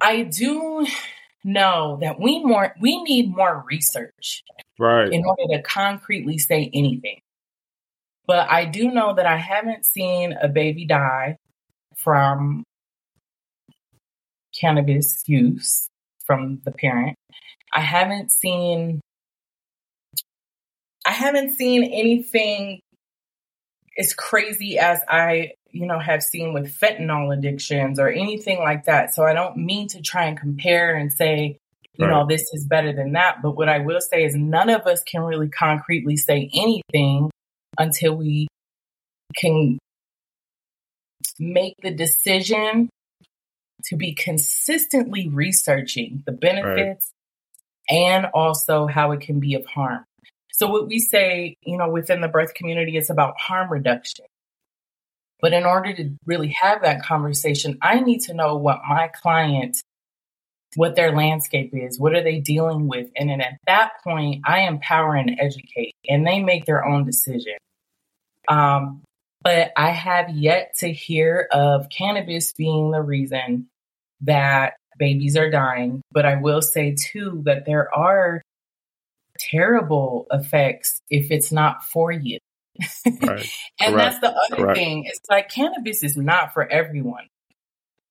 I 0.00 0.22
do 0.22 0.86
know 1.44 1.98
that 2.00 2.20
we 2.20 2.44
more 2.44 2.74
we 2.80 3.02
need 3.02 3.34
more 3.34 3.64
research 3.66 4.42
right 4.78 5.10
in 5.10 5.24
order 5.24 5.42
to 5.56 5.62
concretely 5.62 6.36
say 6.36 6.70
anything 6.74 7.18
but 8.26 8.50
I 8.50 8.66
do 8.66 8.90
know 8.90 9.14
that 9.14 9.24
I 9.24 9.38
haven't 9.38 9.86
seen 9.86 10.34
a 10.34 10.48
baby 10.48 10.84
die 10.84 11.38
from 12.02 12.64
cannabis 14.58 15.22
use 15.26 15.88
from 16.24 16.60
the 16.64 16.72
parent. 16.72 17.16
I 17.72 17.80
haven't 17.80 18.30
seen 18.30 19.00
I 21.06 21.12
haven't 21.12 21.56
seen 21.56 21.84
anything 21.84 22.80
as 23.98 24.12
crazy 24.12 24.78
as 24.78 25.00
I, 25.08 25.52
you 25.70 25.86
know, 25.86 25.98
have 25.98 26.22
seen 26.22 26.52
with 26.52 26.78
fentanyl 26.78 27.36
addictions 27.36 27.98
or 27.98 28.08
anything 28.08 28.58
like 28.58 28.84
that. 28.84 29.14
So 29.14 29.24
I 29.24 29.32
don't 29.32 29.56
mean 29.56 29.88
to 29.88 30.02
try 30.02 30.26
and 30.26 30.38
compare 30.38 30.94
and 30.94 31.12
say, 31.12 31.58
you 31.96 32.06
right. 32.06 32.12
know, 32.12 32.26
this 32.26 32.42
is 32.52 32.66
better 32.66 32.92
than 32.92 33.12
that. 33.12 33.42
But 33.42 33.52
what 33.52 33.68
I 33.68 33.78
will 33.78 34.00
say 34.00 34.24
is 34.24 34.34
none 34.34 34.68
of 34.68 34.86
us 34.86 35.02
can 35.02 35.22
really 35.22 35.48
concretely 35.48 36.16
say 36.16 36.50
anything 36.54 37.30
until 37.78 38.14
we 38.14 38.46
can 39.36 39.78
make 41.38 41.74
the 41.82 41.90
decision 41.90 42.88
to 43.86 43.96
be 43.96 44.14
consistently 44.14 45.28
researching 45.28 46.22
the 46.26 46.32
benefits 46.32 47.12
right. 47.90 47.96
and 47.96 48.26
also 48.34 48.86
how 48.86 49.12
it 49.12 49.20
can 49.20 49.40
be 49.40 49.54
of 49.54 49.64
harm. 49.66 50.04
So 50.52 50.68
what 50.68 50.88
we 50.88 50.98
say, 50.98 51.54
you 51.62 51.78
know, 51.78 51.88
within 51.88 52.20
the 52.20 52.28
birth 52.28 52.54
community 52.54 52.96
is 52.96 53.08
about 53.08 53.40
harm 53.40 53.72
reduction. 53.72 54.26
But 55.40 55.54
in 55.54 55.64
order 55.64 55.94
to 55.94 56.10
really 56.26 56.54
have 56.60 56.82
that 56.82 57.02
conversation, 57.02 57.78
I 57.80 58.00
need 58.00 58.20
to 58.22 58.34
know 58.34 58.56
what 58.56 58.80
my 58.86 59.08
client 59.08 59.78
what 60.76 60.94
their 60.94 61.14
landscape 61.14 61.70
is, 61.72 61.98
what 61.98 62.14
are 62.14 62.22
they 62.22 62.38
dealing 62.38 62.86
with? 62.86 63.08
And 63.16 63.28
then 63.28 63.40
at 63.40 63.58
that 63.66 63.92
point, 64.04 64.42
I 64.46 64.60
empower 64.60 65.14
and 65.16 65.36
educate, 65.40 65.94
and 66.08 66.26
they 66.26 66.40
make 66.40 66.64
their 66.64 66.84
own 66.84 67.04
decision. 67.04 67.54
Um, 68.48 69.02
but 69.42 69.72
I 69.76 69.90
have 69.90 70.30
yet 70.30 70.74
to 70.78 70.92
hear 70.92 71.48
of 71.52 71.88
cannabis 71.88 72.52
being 72.52 72.90
the 72.90 73.02
reason 73.02 73.68
that 74.22 74.74
babies 74.98 75.36
are 75.36 75.50
dying. 75.50 76.02
But 76.12 76.26
I 76.26 76.36
will 76.36 76.62
say 76.62 76.94
too 76.94 77.42
that 77.46 77.64
there 77.66 77.88
are 77.96 78.42
terrible 79.38 80.26
effects 80.30 81.00
if 81.10 81.30
it's 81.30 81.50
not 81.52 81.84
for 81.84 82.12
you. 82.12 82.38
Right. 83.22 83.46
and 83.80 83.94
Correct. 83.94 83.96
that's 83.96 84.20
the 84.20 84.30
other 84.30 84.56
Correct. 84.64 84.78
thing. 84.78 85.04
It's 85.06 85.20
like 85.30 85.48
cannabis 85.50 86.02
is 86.02 86.16
not 86.16 86.52
for 86.54 86.70
everyone. 86.70 87.26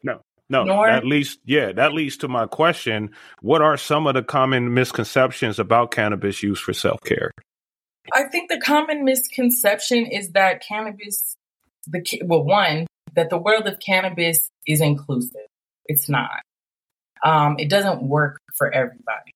No. 0.03 0.21
No, 0.51 0.63
Nor- 0.63 0.87
that 0.87 1.05
leads 1.05 1.37
yeah, 1.45 1.71
that 1.73 1.93
leads 1.93 2.17
to 2.17 2.27
my 2.27 2.47
question. 2.47 3.11
What 3.41 3.61
are 3.61 3.77
some 3.77 4.07
of 4.07 4.15
the 4.15 4.23
common 4.23 4.73
misconceptions 4.73 5.59
about 5.59 5.91
cannabis 5.91 6.41
use 6.41 6.59
for 6.59 6.73
self 6.73 7.01
care? 7.01 7.31
I 8.13 8.23
think 8.23 8.49
the 8.49 8.59
common 8.59 9.05
misconception 9.05 10.05
is 10.05 10.31
that 10.31 10.61
cannabis, 10.61 11.35
the 11.87 12.03
well, 12.25 12.43
one 12.43 12.87
that 13.15 13.29
the 13.29 13.37
world 13.37 13.67
of 13.67 13.79
cannabis 13.79 14.49
is 14.67 14.81
inclusive. 14.81 15.47
It's 15.85 16.09
not. 16.09 16.41
Um, 17.23 17.57
it 17.59 17.69
doesn't 17.69 18.03
work 18.03 18.39
for 18.55 18.71
everybody. 18.71 19.33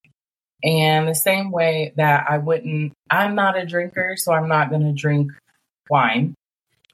And 0.63 1.07
the 1.07 1.15
same 1.15 1.51
way 1.51 1.93
that 1.97 2.25
I 2.29 2.37
wouldn't, 2.37 2.93
I'm 3.09 3.35
not 3.35 3.57
a 3.57 3.65
drinker, 3.65 4.15
so 4.17 4.31
I'm 4.31 4.47
not 4.47 4.69
going 4.69 4.83
to 4.83 4.93
drink 4.93 5.31
wine. 5.89 6.35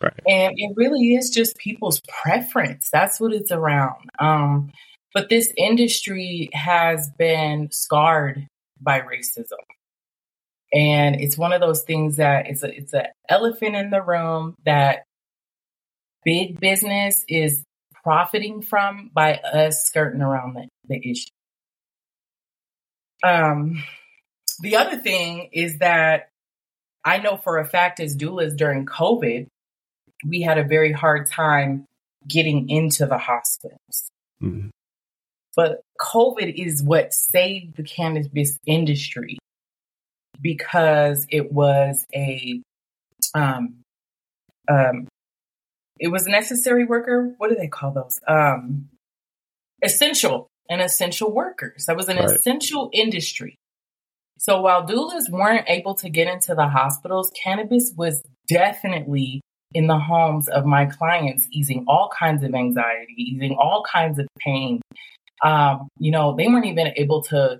Right. 0.01 0.13
And 0.27 0.53
it 0.57 0.73
really 0.75 1.13
is 1.13 1.29
just 1.29 1.57
people's 1.57 2.01
preference. 2.23 2.89
That's 2.91 3.19
what 3.19 3.33
it's 3.33 3.51
around. 3.51 4.09
Um, 4.17 4.71
but 5.13 5.29
this 5.29 5.51
industry 5.57 6.49
has 6.53 7.09
been 7.17 7.69
scarred 7.71 8.47
by 8.81 9.01
racism. 9.01 9.59
And 10.71 11.19
it's 11.19 11.37
one 11.37 11.51
of 11.51 11.61
those 11.61 11.83
things 11.83 12.17
that 12.17 12.47
it's 12.47 12.63
a, 12.63 12.75
it's 12.75 12.93
an 12.93 13.05
elephant 13.27 13.75
in 13.75 13.89
the 13.89 14.01
room 14.01 14.55
that 14.65 15.03
big 16.23 16.59
business 16.59 17.25
is 17.27 17.63
profiting 18.03 18.61
from 18.61 19.09
by 19.13 19.35
us 19.35 19.83
skirting 19.85 20.21
around 20.21 20.55
the, 20.55 20.67
the 20.87 21.11
issue. 21.11 21.29
Um, 23.23 23.83
the 24.61 24.77
other 24.77 24.97
thing 24.97 25.49
is 25.51 25.79
that 25.79 26.29
I 27.03 27.17
know 27.17 27.37
for 27.37 27.57
a 27.57 27.65
fact 27.65 27.99
as 27.99 28.15
doulas 28.15 28.55
during 28.55 28.85
COVID, 28.85 29.47
we 30.25 30.41
had 30.41 30.57
a 30.57 30.63
very 30.63 30.91
hard 30.91 31.27
time 31.27 31.85
getting 32.27 32.69
into 32.69 33.05
the 33.05 33.17
hospitals. 33.17 34.11
Mm-hmm. 34.41 34.69
But 35.55 35.81
COVID 35.99 36.53
is 36.53 36.83
what 36.83 37.13
saved 37.13 37.75
the 37.75 37.83
cannabis 37.83 38.57
industry 38.65 39.39
because 40.41 41.25
it 41.29 41.51
was 41.51 42.05
a 42.13 42.61
um, 43.35 43.81
um, 44.69 45.07
it 45.99 46.07
was 46.09 46.25
a 46.25 46.29
necessary 46.29 46.85
worker. 46.85 47.33
What 47.37 47.49
do 47.49 47.55
they 47.55 47.67
call 47.67 47.91
those? 47.91 48.19
Um, 48.27 48.89
essential 49.83 50.47
and 50.69 50.81
essential 50.81 51.31
workers. 51.33 51.85
That 51.85 51.97
was 51.97 52.09
an 52.09 52.17
right. 52.17 52.29
essential 52.31 52.89
industry. 52.93 53.55
So 54.37 54.61
while 54.61 54.87
doulas 54.87 55.29
weren't 55.29 55.65
able 55.67 55.95
to 55.95 56.09
get 56.09 56.27
into 56.27 56.55
the 56.55 56.67
hospitals, 56.67 57.31
cannabis 57.43 57.91
was 57.95 58.21
definitely 58.47 59.41
in 59.73 59.87
the 59.87 59.99
homes 59.99 60.47
of 60.47 60.65
my 60.65 60.85
clients, 60.85 61.47
easing 61.51 61.85
all 61.87 62.09
kinds 62.17 62.43
of 62.43 62.55
anxiety, 62.55 63.13
easing 63.17 63.57
all 63.59 63.83
kinds 63.83 64.17
of 64.17 64.27
pain. 64.39 64.81
Um, 65.43 65.89
you 65.99 66.11
know, 66.11 66.35
they 66.35 66.47
weren't 66.47 66.65
even 66.65 66.93
able 66.95 67.21
to 67.23 67.59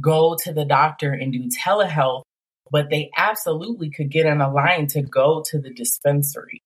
go 0.00 0.36
to 0.44 0.52
the 0.52 0.64
doctor 0.64 1.12
and 1.12 1.32
do 1.32 1.48
telehealth, 1.48 2.22
but 2.70 2.90
they 2.90 3.10
absolutely 3.16 3.90
could 3.90 4.10
get 4.10 4.26
in 4.26 4.40
a 4.40 4.52
line 4.52 4.86
to 4.88 5.02
go 5.02 5.42
to 5.50 5.58
the 5.58 5.70
dispensary. 5.70 6.62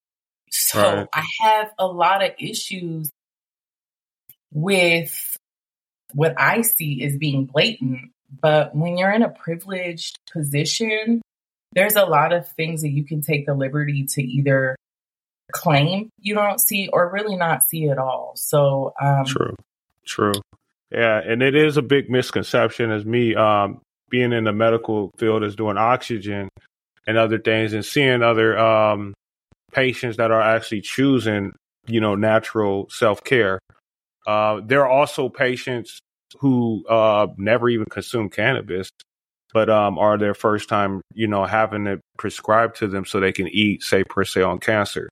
So 0.50 0.80
right. 0.80 1.08
I 1.12 1.24
have 1.40 1.70
a 1.78 1.86
lot 1.86 2.24
of 2.24 2.32
issues 2.38 3.10
with 4.52 5.36
what 6.12 6.34
I 6.38 6.62
see 6.62 7.04
as 7.04 7.16
being 7.16 7.46
blatant. 7.46 8.10
But 8.40 8.74
when 8.74 8.96
you're 8.96 9.12
in 9.12 9.22
a 9.22 9.30
privileged 9.30 10.18
position, 10.32 11.22
there's 11.72 11.96
a 11.96 12.04
lot 12.04 12.32
of 12.32 12.48
things 12.52 12.82
that 12.82 12.90
you 12.90 13.04
can 13.04 13.22
take 13.22 13.46
the 13.46 13.54
liberty 13.54 14.06
to 14.10 14.22
either 14.22 14.76
claim 15.52 16.10
you 16.20 16.34
don't 16.34 16.60
see 16.60 16.88
or 16.92 17.10
really 17.10 17.36
not 17.36 17.62
see 17.62 17.88
at 17.88 17.98
all. 17.98 18.32
So, 18.36 18.94
um, 19.00 19.24
true, 19.24 19.56
true. 20.04 20.32
Yeah. 20.90 21.20
And 21.24 21.42
it 21.42 21.54
is 21.54 21.76
a 21.76 21.82
big 21.82 22.10
misconception 22.10 22.90
as 22.90 23.04
me, 23.04 23.34
um, 23.34 23.80
being 24.08 24.32
in 24.32 24.44
the 24.44 24.52
medical 24.52 25.12
field 25.18 25.44
is 25.44 25.54
doing 25.54 25.78
oxygen 25.78 26.48
and 27.06 27.16
other 27.16 27.38
things 27.38 27.72
and 27.72 27.84
seeing 27.84 28.22
other, 28.22 28.58
um, 28.58 29.14
patients 29.72 30.16
that 30.16 30.30
are 30.30 30.40
actually 30.42 30.80
choosing, 30.80 31.52
you 31.86 32.00
know, 32.00 32.14
natural 32.14 32.88
self 32.90 33.22
care. 33.22 33.58
Uh, 34.26 34.60
there 34.64 34.82
are 34.84 34.90
also 34.90 35.28
patients 35.28 36.00
who 36.38 36.84
uh, 36.88 37.26
never 37.36 37.68
even 37.68 37.86
consume 37.90 38.28
cannabis, 38.28 38.90
but 39.52 39.70
um, 39.70 39.98
are 39.98 40.18
their 40.18 40.34
first 40.34 40.68
time, 40.68 41.00
you 41.14 41.26
know, 41.26 41.44
having 41.44 41.86
it 41.86 42.00
prescribed 42.18 42.76
to 42.76 42.86
them 42.86 43.04
so 43.04 43.18
they 43.18 43.32
can 43.32 43.48
eat, 43.48 43.82
say, 43.82 44.04
per 44.04 44.24
se, 44.24 44.42
on 44.42 44.58
cancer. 44.58 45.08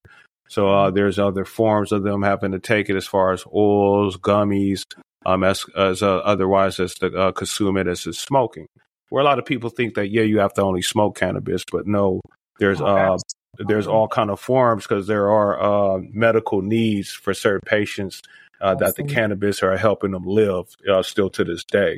So 0.48 0.68
uh, 0.68 0.90
there's 0.90 1.18
other 1.18 1.44
forms 1.44 1.92
of 1.92 2.02
them 2.02 2.22
having 2.22 2.52
to 2.52 2.58
take 2.58 2.88
it 2.88 2.96
as 2.96 3.06
far 3.06 3.32
as 3.32 3.44
oils, 3.52 4.16
gummies, 4.16 4.82
um, 5.26 5.44
as, 5.44 5.64
as 5.76 6.02
uh, 6.02 6.18
otherwise 6.18 6.80
as 6.80 6.94
to 6.94 7.06
uh, 7.16 7.32
consume 7.32 7.76
it 7.76 7.86
as 7.86 8.06
is 8.06 8.18
smoking. 8.18 8.66
Where 9.10 9.22
a 9.22 9.24
lot 9.24 9.38
of 9.38 9.46
people 9.46 9.70
think 9.70 9.94
that 9.94 10.08
yeah, 10.08 10.22
you 10.22 10.38
have 10.38 10.52
to 10.54 10.62
only 10.62 10.82
smoke 10.82 11.18
cannabis, 11.18 11.64
but 11.70 11.86
no, 11.86 12.20
there's 12.58 12.80
uh, 12.80 13.16
there's 13.58 13.86
all 13.86 14.06
kind 14.06 14.30
of 14.30 14.38
forms 14.38 14.84
because 14.84 15.06
there 15.06 15.30
are 15.30 15.60
uh, 15.60 15.98
medical 16.12 16.62
needs 16.62 17.10
for 17.10 17.32
certain 17.32 17.66
patients 17.66 18.22
uh, 18.60 18.74
that 18.74 18.96
the 18.96 19.04
cannabis 19.04 19.62
are 19.62 19.76
helping 19.76 20.10
them 20.10 20.26
live 20.26 20.66
uh, 20.90 21.02
still 21.02 21.30
to 21.30 21.44
this 21.44 21.64
day. 21.64 21.96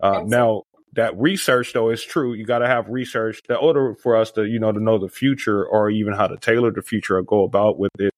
Uh, 0.00 0.22
now 0.24 0.62
that 0.94 1.18
research 1.18 1.72
though 1.72 1.90
is 1.90 2.02
true. 2.02 2.34
You 2.34 2.44
got 2.44 2.60
to 2.60 2.66
have 2.66 2.88
research 2.88 3.42
in 3.48 3.56
order 3.56 3.94
for 3.94 4.16
us 4.16 4.30
to 4.32 4.44
you 4.44 4.58
know 4.58 4.72
to 4.72 4.80
know 4.80 4.98
the 4.98 5.08
future 5.08 5.66
or 5.66 5.90
even 5.90 6.14
how 6.14 6.26
to 6.26 6.36
tailor 6.36 6.72
the 6.72 6.82
future 6.82 7.18
or 7.18 7.22
go 7.22 7.44
about 7.44 7.78
with 7.78 7.92
it, 7.98 8.12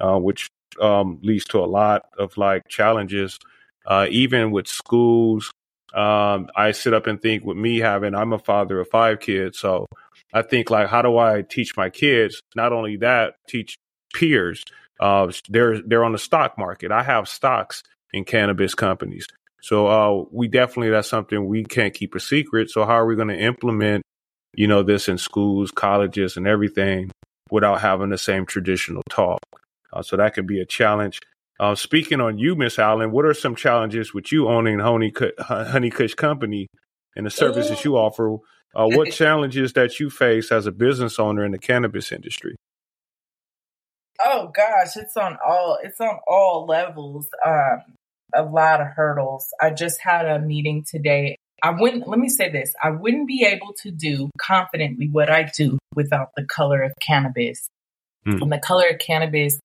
uh, 0.00 0.18
which 0.18 0.48
um, 0.80 1.18
leads 1.22 1.44
to 1.46 1.58
a 1.58 1.66
lot 1.66 2.02
of 2.18 2.36
like 2.36 2.62
challenges. 2.68 3.38
Uh, 3.86 4.06
even 4.10 4.50
with 4.50 4.66
schools, 4.66 5.52
um, 5.94 6.48
I 6.56 6.72
sit 6.72 6.92
up 6.92 7.06
and 7.06 7.20
think 7.20 7.44
with 7.44 7.56
me 7.56 7.78
having, 7.78 8.14
I'm 8.14 8.32
a 8.32 8.38
father 8.38 8.80
of 8.80 8.88
five 8.88 9.20
kids. 9.20 9.58
So 9.58 9.86
I 10.34 10.42
think 10.42 10.70
like, 10.70 10.88
how 10.88 11.02
do 11.02 11.16
I 11.16 11.42
teach 11.42 11.76
my 11.76 11.88
kids? 11.90 12.40
Not 12.54 12.72
only 12.72 12.96
that, 12.98 13.34
teach 13.48 13.76
peers. 14.12 14.62
Uh, 14.98 15.30
they're 15.48 15.80
they're 15.82 16.04
on 16.04 16.12
the 16.12 16.18
stock 16.18 16.58
market. 16.58 16.90
I 16.90 17.02
have 17.02 17.28
stocks 17.28 17.82
in 18.12 18.24
cannabis 18.24 18.74
companies. 18.74 19.26
So 19.62 19.86
uh, 19.88 20.24
we 20.30 20.48
definitely 20.48 20.90
that's 20.90 21.08
something 21.08 21.46
we 21.46 21.64
can't 21.64 21.94
keep 21.94 22.14
a 22.14 22.20
secret. 22.20 22.70
So 22.70 22.84
how 22.84 22.92
are 22.92 23.06
we 23.06 23.16
going 23.16 23.28
to 23.28 23.38
implement, 23.38 24.02
you 24.54 24.66
know, 24.66 24.82
this 24.82 25.08
in 25.08 25.18
schools, 25.18 25.70
colleges, 25.70 26.36
and 26.36 26.46
everything 26.46 27.10
without 27.50 27.80
having 27.80 28.10
the 28.10 28.18
same 28.18 28.46
traditional 28.46 29.02
talk? 29.10 29.40
Uh, 29.92 30.02
so 30.02 30.16
that 30.16 30.34
can 30.34 30.46
be 30.46 30.60
a 30.60 30.66
challenge. 30.66 31.20
Uh, 31.58 31.74
speaking 31.74 32.20
on 32.20 32.38
you, 32.38 32.54
Miss 32.54 32.78
Allen, 32.78 33.10
what 33.10 33.24
are 33.24 33.34
some 33.34 33.56
challenges 33.56 34.12
with 34.12 34.30
you 34.30 34.48
owning 34.48 34.78
Honey 34.78 35.12
Honey 35.38 35.90
Kush 35.90 36.14
Company 36.14 36.66
and 37.14 37.24
the 37.24 37.30
services 37.30 37.84
you 37.84 37.96
offer? 37.96 38.36
Uh, 38.74 38.86
what 38.88 39.10
challenges 39.12 39.72
that 39.72 39.98
you 39.98 40.10
face 40.10 40.52
as 40.52 40.66
a 40.66 40.72
business 40.72 41.18
owner 41.18 41.44
in 41.44 41.52
the 41.52 41.58
cannabis 41.58 42.12
industry? 42.12 42.56
Oh 44.22 44.50
gosh, 44.54 44.96
it's 44.96 45.16
on 45.16 45.38
all 45.46 45.78
it's 45.82 46.00
on 46.00 46.18
all 46.26 46.66
levels. 46.66 47.28
Um, 47.44 47.82
a 48.34 48.42
lot 48.42 48.80
of 48.80 48.88
hurdles. 48.88 49.48
I 49.60 49.70
just 49.70 50.00
had 50.00 50.26
a 50.26 50.38
meeting 50.38 50.84
today. 50.86 51.36
I 51.62 51.70
wouldn't 51.70 52.06
let 52.06 52.18
me 52.18 52.28
say 52.28 52.50
this. 52.50 52.74
I 52.82 52.90
wouldn't 52.90 53.26
be 53.26 53.44
able 53.44 53.72
to 53.82 53.90
do 53.90 54.30
confidently 54.38 55.08
what 55.10 55.30
I 55.30 55.50
do 55.56 55.78
without 55.94 56.30
the 56.36 56.44
color 56.44 56.82
of 56.82 56.92
cannabis. 57.00 57.66
Mm. 58.26 58.42
And 58.42 58.52
the 58.52 58.58
color 58.58 58.88
of 58.90 58.98
cannabis 58.98 59.58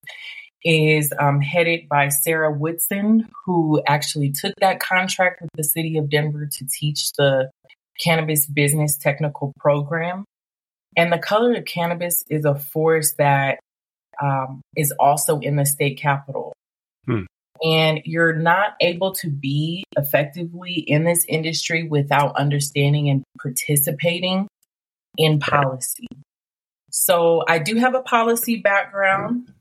is 0.63 1.12
um, 1.19 1.41
headed 1.41 1.89
by 1.89 2.10
Sarah 2.10 2.52
Woodson, 2.52 3.28
who 3.45 3.82
actually 3.88 4.32
took 4.32 4.54
that 4.60 4.80
contract 4.80 5.41
with 5.41 5.50
the 5.56 5.63
city 5.63 5.97
of 5.97 6.10
Denver 6.10 6.47
to 6.52 6.67
teach 6.80 7.12
the 7.13 7.50
cannabis 8.00 8.45
business 8.45 8.97
technical 8.97 9.54
program. 9.60 10.26
And 10.97 11.12
the 11.12 11.17
color 11.17 11.56
of 11.56 11.65
cannabis 11.65 12.24
is 12.30 12.45
a 12.45 12.56
force 12.56 13.13
that 13.17 13.60
um, 14.21 14.62
is 14.76 14.93
also 15.00 15.39
in 15.39 15.56
the 15.56 15.65
state 15.65 15.97
capital. 15.97 16.54
Hmm. 17.06 17.24
And 17.63 18.02
you're 18.06 18.34
not 18.34 18.74
able 18.82 19.13
to 19.13 19.30
be 19.30 19.84
effectively 19.95 20.74
in 20.74 21.04
this 21.04 21.26
industry 21.28 21.88
without 21.88 22.36
understanding 22.36 23.10
and 23.10 23.24
participating 23.39 24.47
in 25.17 25.39
policy. 25.39 26.08
So 26.91 27.43
I 27.47 27.60
do 27.60 27.76
have 27.78 27.95
a 27.95 28.02
policy 28.02 28.58
background 28.58 29.52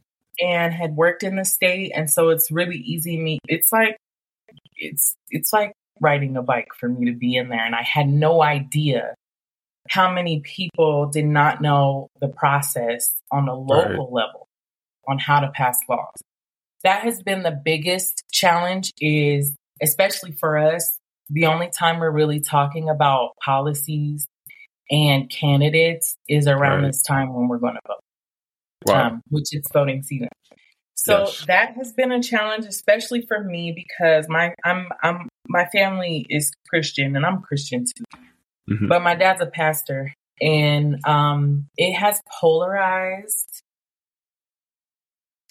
and 0.41 0.73
had 0.73 0.97
worked 0.97 1.23
in 1.23 1.37
the 1.37 1.45
state. 1.45 1.93
And 1.95 2.11
so 2.11 2.31
it's 2.31 2.51
really 2.51 2.77
easy 2.77 3.19
me. 3.19 3.39
It's 3.49 3.73
like, 3.73 3.97
it's, 4.77 5.15
it's 5.29 5.53
like 5.53 5.73
riding 6.01 6.37
a 6.37 6.43
bike 6.43 6.69
for 6.79 6.89
me 6.89 7.07
to 7.11 7.17
be 7.17 7.37
in 7.37 7.49
there. 7.49 7.65
And 7.65 7.75
I 7.75 7.83
had 7.83 8.09
no 8.09 8.43
idea 8.43 9.15
how 9.89 10.13
many 10.13 10.41
people 10.41 11.07
did 11.07 11.27
not 11.27 11.61
know 11.61 12.09
the 12.21 12.29
process 12.29 13.13
on 13.31 13.49
a 13.49 13.55
local 13.55 14.11
right. 14.11 14.13
level 14.13 14.49
on 15.09 15.19
how 15.19 15.41
to 15.41 15.49
pass 15.49 15.79
laws. 15.89 16.15
That 16.85 17.03
has 17.03 17.23
been 17.23 17.43
the 17.43 17.61
biggest 17.65 18.23
challenge 18.33 18.93
is 19.01 19.55
especially 19.83 20.33
for 20.33 20.59
us, 20.59 20.99
the 21.29 21.47
only 21.47 21.69
time 21.71 22.01
we're 22.01 22.11
really 22.11 22.41
talking 22.41 22.89
about 22.89 23.33
policies 23.45 24.27
and 24.91 25.31
candidates 25.31 26.17
is 26.29 26.47
around 26.47 26.83
right. 26.83 26.89
this 26.89 27.03
time 27.03 27.33
when 27.33 27.49
we're 27.49 27.59
going 27.59 27.75
to 27.75 27.81
vote, 27.87 28.01
wow. 28.87 29.09
um, 29.09 29.23
which 29.29 29.55
is 29.55 29.63
voting 29.73 30.03
season. 30.03 30.29
So 30.95 31.21
yes. 31.21 31.45
that 31.47 31.75
has 31.77 31.93
been 31.93 32.13
a 32.13 32.23
challenge, 32.23 32.67
especially 32.67 33.23
for 33.23 33.43
me 33.43 33.73
because 33.73 34.29
my 34.29 34.55
I'm 34.65 34.89
I'm 35.03 35.29
my 35.49 35.65
family 35.67 36.27
is 36.29 36.53
Christian 36.69 37.17
and 37.17 37.25
I'm 37.25 37.41
Christian 37.41 37.85
too, 37.85 38.05
mm-hmm. 38.71 38.89
but 38.89 39.03
my 39.03 39.15
dad's 39.15 39.41
a 39.41 39.47
pastor, 39.47 40.13
and 40.41 40.99
um, 41.07 41.69
it 41.79 41.95
has 41.95 42.21
polarized 42.41 43.63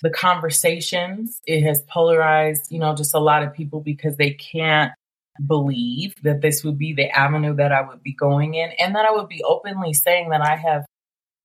the 0.01 0.09
conversations. 0.09 1.41
It 1.45 1.61
has 1.63 1.83
polarized, 1.89 2.71
you 2.71 2.79
know, 2.79 2.95
just 2.95 3.13
a 3.15 3.19
lot 3.19 3.43
of 3.43 3.53
people 3.53 3.81
because 3.81 4.17
they 4.17 4.31
can't 4.31 4.91
believe 5.45 6.15
that 6.23 6.41
this 6.41 6.63
would 6.63 6.77
be 6.77 6.93
the 6.93 7.09
avenue 7.09 7.55
that 7.55 7.71
I 7.71 7.81
would 7.81 8.03
be 8.03 8.13
going 8.13 8.53
in 8.55 8.71
and 8.79 8.95
that 8.95 9.05
I 9.05 9.11
would 9.11 9.29
be 9.29 9.43
openly 9.43 9.93
saying 9.93 10.29
that 10.29 10.41
I 10.41 10.55
have 10.55 10.85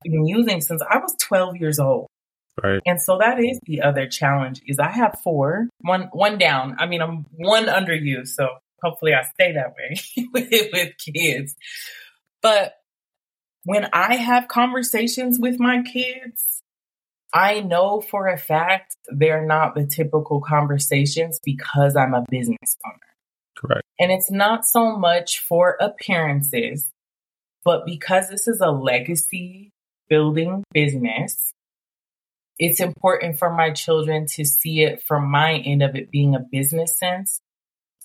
been 0.04 0.26
using 0.26 0.60
since 0.60 0.82
I 0.88 0.98
was 0.98 1.14
12 1.20 1.56
years 1.56 1.78
old. 1.78 2.08
Right. 2.62 2.80
And 2.86 3.00
so 3.00 3.18
that 3.18 3.40
is 3.40 3.58
the 3.66 3.82
other 3.82 4.06
challenge 4.06 4.62
is 4.66 4.78
I 4.78 4.90
have 4.90 5.18
four, 5.24 5.68
one 5.80 6.08
one 6.12 6.38
down. 6.38 6.76
I 6.78 6.86
mean, 6.86 7.02
I'm 7.02 7.26
one 7.32 7.68
under 7.68 7.94
you, 7.94 8.24
so 8.24 8.48
hopefully 8.82 9.12
I 9.12 9.22
stay 9.22 9.52
that 9.54 9.74
way 9.76 10.28
with, 10.32 10.68
with 10.72 10.92
kids. 10.98 11.56
But 12.42 12.74
when 13.64 13.88
I 13.92 14.16
have 14.16 14.46
conversations 14.46 15.38
with 15.40 15.58
my 15.58 15.82
kids, 15.82 16.62
I 17.32 17.60
know 17.60 18.00
for 18.00 18.28
a 18.28 18.38
fact 18.38 18.94
they're 19.08 19.44
not 19.44 19.74
the 19.74 19.86
typical 19.86 20.40
conversations 20.40 21.40
because 21.42 21.96
I'm 21.96 22.14
a 22.14 22.24
business 22.30 22.76
owner. 22.86 22.98
Correct. 23.56 23.82
And 23.98 24.12
it's 24.12 24.30
not 24.30 24.64
so 24.64 24.96
much 24.96 25.40
for 25.40 25.76
appearances, 25.80 26.90
but 27.64 27.84
because 27.84 28.28
this 28.28 28.46
is 28.46 28.60
a 28.60 28.70
legacy 28.70 29.72
building 30.14 30.62
business, 30.72 31.53
it's 32.57 32.79
important 32.79 33.37
for 33.37 33.50
my 33.50 33.72
children 33.72 34.27
to 34.27 34.44
see 34.44 34.83
it 34.83 35.03
from 35.03 35.29
my 35.29 35.55
end 35.55 35.83
of 35.83 35.96
it 35.96 36.12
being 36.12 36.37
a 36.37 36.38
business 36.38 36.96
sense 36.96 37.40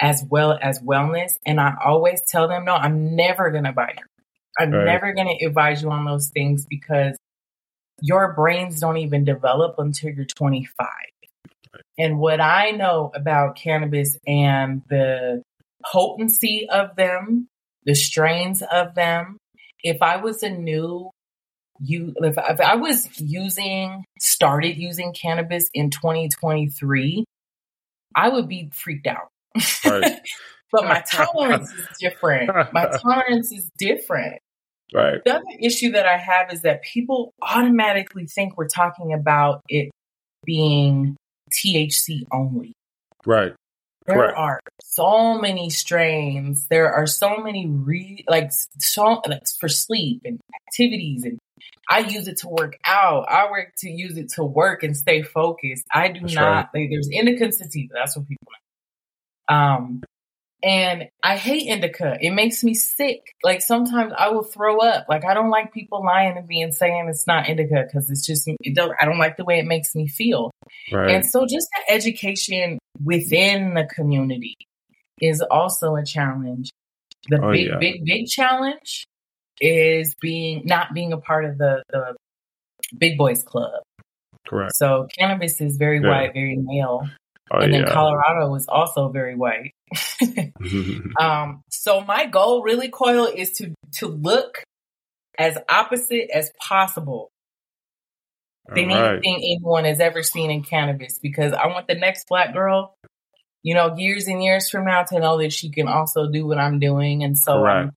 as 0.02 0.26
well 0.28 0.58
as 0.60 0.80
wellness. 0.80 1.34
And 1.46 1.62
I 1.62 1.74
always 1.86 2.24
tell 2.28 2.48
them, 2.48 2.66
no, 2.66 2.74
I'm 2.74 3.16
never 3.16 3.52
going 3.52 3.66
to 3.66 3.74
buy 3.74 3.94
you. 3.96 4.04
I'm 4.58 4.72
right. 4.72 4.86
never 4.86 5.14
going 5.14 5.38
to 5.38 5.46
advise 5.46 5.84
you 5.84 5.92
on 5.92 6.06
those 6.06 6.30
things 6.30 6.66
because 6.68 7.16
your 8.02 8.34
brains 8.34 8.80
don't 8.80 8.98
even 8.98 9.24
develop 9.24 9.76
until 9.78 10.10
you're 10.10 10.26
25. 10.26 10.88
And 12.00 12.18
what 12.18 12.42
I 12.42 12.72
know 12.72 13.12
about 13.14 13.56
cannabis 13.56 14.18
and 14.26 14.82
the 14.90 15.44
potency 15.86 16.68
of 16.72 16.96
them, 16.96 17.50
the 17.84 17.94
strains 17.94 18.64
of 18.64 18.96
them, 18.96 19.38
if 19.84 20.02
I 20.02 20.18
was 20.18 20.42
a 20.42 20.50
new 20.50 21.12
you 21.80 22.14
if, 22.18 22.36
if 22.38 22.60
I 22.60 22.76
was 22.76 23.08
using 23.20 24.04
started 24.20 24.78
using 24.78 25.14
cannabis 25.14 25.70
in 25.74 25.90
2023, 25.90 27.26
I 28.16 28.30
would 28.30 28.48
be 28.48 28.70
freaked 28.74 29.08
out. 29.08 29.30
Right. 29.86 30.20
but 30.72 30.86
my 30.86 31.04
tolerance 31.10 31.72
is 31.72 31.88
different. 32.00 32.52
My 32.74 32.86
tolerance 33.02 33.52
is 33.52 33.70
different. 33.78 34.40
Right. 34.94 35.24
The 35.24 35.36
other 35.36 35.44
issue 35.62 35.92
that 35.92 36.06
I 36.06 36.18
have 36.18 36.52
is 36.52 36.64
that 36.64 36.82
people 36.82 37.34
automatically 37.42 38.26
think 38.26 38.58
we're 38.58 38.68
talking 38.68 39.14
about 39.14 39.62
it 39.70 39.92
being 40.46 41.16
THC 41.52 42.24
only. 42.32 42.74
Right. 43.26 43.54
There 44.08 44.18
Correct. 44.18 44.38
are 44.38 44.60
so 44.84 45.40
many 45.40 45.70
strains. 45.70 46.66
There 46.68 46.92
are 46.92 47.06
so 47.06 47.38
many 47.38 47.68
re 47.68 48.24
like 48.28 48.52
so 48.80 49.22
like 49.28 49.44
for 49.60 49.70
sleep 49.70 50.22
and 50.26 50.40
activities 50.68 51.26
and 51.26 51.38
I 51.90 52.00
use 52.00 52.28
it 52.28 52.38
to 52.38 52.50
work 52.50 52.78
out. 52.86 53.26
I 53.30 53.50
work 53.50 53.74
to 53.80 53.90
use 53.90 54.18
it 54.18 54.30
to 54.34 54.44
work 54.44 54.84
and 54.84 54.96
stay 54.96 55.22
focused. 55.22 55.86
I 55.94 56.10
do 56.10 56.22
that's 56.22 56.34
not 56.34 56.42
right. 56.50 56.68
like 56.74 56.90
there's 56.90 57.10
indica 57.12 57.52
sativa. 57.52 57.94
That's 57.94 58.18
what 58.18 58.28
people 58.28 58.48
know. 59.50 59.56
Um 59.56 60.04
and 60.62 61.08
I 61.24 61.38
hate 61.38 61.68
indica. 61.68 62.18
It 62.20 62.32
makes 62.32 62.64
me 62.64 62.74
sick. 62.74 63.34
Like 63.44 63.62
sometimes 63.62 64.14
I 64.18 64.30
will 64.30 64.44
throw 64.44 64.80
up. 64.80 65.06
Like 65.08 65.24
I 65.24 65.34
don't 65.34 65.50
like 65.50 65.74
people 65.74 66.04
lying 66.04 66.36
to 66.36 66.42
me 66.42 66.62
and 66.62 66.74
saying 66.74 67.08
it's 67.10 67.28
not 67.28 67.48
indica 67.48 67.86
because 67.86 68.10
it's 68.12 68.26
just 68.26 68.48
it 68.48 68.76
don't 68.76 68.94
I 69.00 69.06
don't 69.06 69.20
like 69.20 69.38
the 69.38 69.46
way 69.46 69.60
it 69.60 69.66
makes 69.66 69.96
me 69.96 70.08
feel. 70.08 70.52
Right. 70.92 71.12
And 71.12 71.26
so 71.26 71.46
just 71.46 71.68
the 71.76 71.94
education 71.94 72.78
within 73.04 73.74
the 73.74 73.86
community 73.86 74.56
is 75.22 75.42
also 75.42 75.96
a 75.96 76.04
challenge. 76.04 76.72
The 77.30 77.42
oh, 77.42 77.52
big, 77.52 77.68
yeah. 77.68 77.78
big, 77.80 78.06
big 78.06 78.28
challenge 78.28 79.06
is 79.62 80.16
being 80.22 80.64
not 80.66 80.94
being 80.94 81.14
a 81.14 81.18
part 81.18 81.46
of 81.46 81.58
the 81.58 81.84
the 81.90 82.16
big 82.98 83.18
boys 83.18 83.44
club. 83.44 83.82
Correct. 84.48 84.76
So 84.76 85.08
cannabis 85.18 85.62
is 85.62 85.78
very 85.78 86.02
yeah. 86.02 86.10
white, 86.10 86.34
very 86.34 86.58
male. 86.58 87.08
Oh, 87.52 87.60
and 87.60 87.74
then 87.74 87.82
yeah. 87.82 87.94
Colorado 87.94 88.54
is 88.56 88.68
also 88.68 89.10
very 89.10 89.36
white. 89.36 89.74
um, 91.20 91.62
so 91.70 92.02
my 92.02 92.26
goal 92.26 92.64
really, 92.64 92.90
Coyal, 92.90 93.34
is 93.34 93.52
to 93.54 93.74
to 93.94 94.08
look 94.08 94.64
as 95.38 95.58
opposite 95.70 96.30
as 96.34 96.52
possible 96.60 97.30
than 98.76 98.90
right. 98.90 99.14
anything 99.14 99.38
anyone 99.38 99.86
has 99.86 100.00
ever 100.00 100.22
seen 100.22 100.52
in 100.52 100.64
cannabis 100.64 101.18
because 101.20 101.54
I 101.54 101.68
want 101.68 101.88
the 101.88 101.96
next 101.96 102.28
black 102.28 102.54
girl, 102.54 102.94
you 103.64 103.74
know, 103.74 103.96
years 103.98 104.28
and 104.28 104.44
years 104.44 104.70
from 104.70 104.86
now 104.86 105.04
to 105.04 105.20
know 105.20 105.40
that 105.40 105.54
she 105.54 105.72
can 105.72 105.88
also 105.88 106.30
do 106.30 106.46
what 106.46 106.60
I'm 106.60 106.80
doing. 106.80 107.24
And 107.24 107.38
so 107.38 107.54
Correct. 107.54 107.78
I'm 107.78 107.92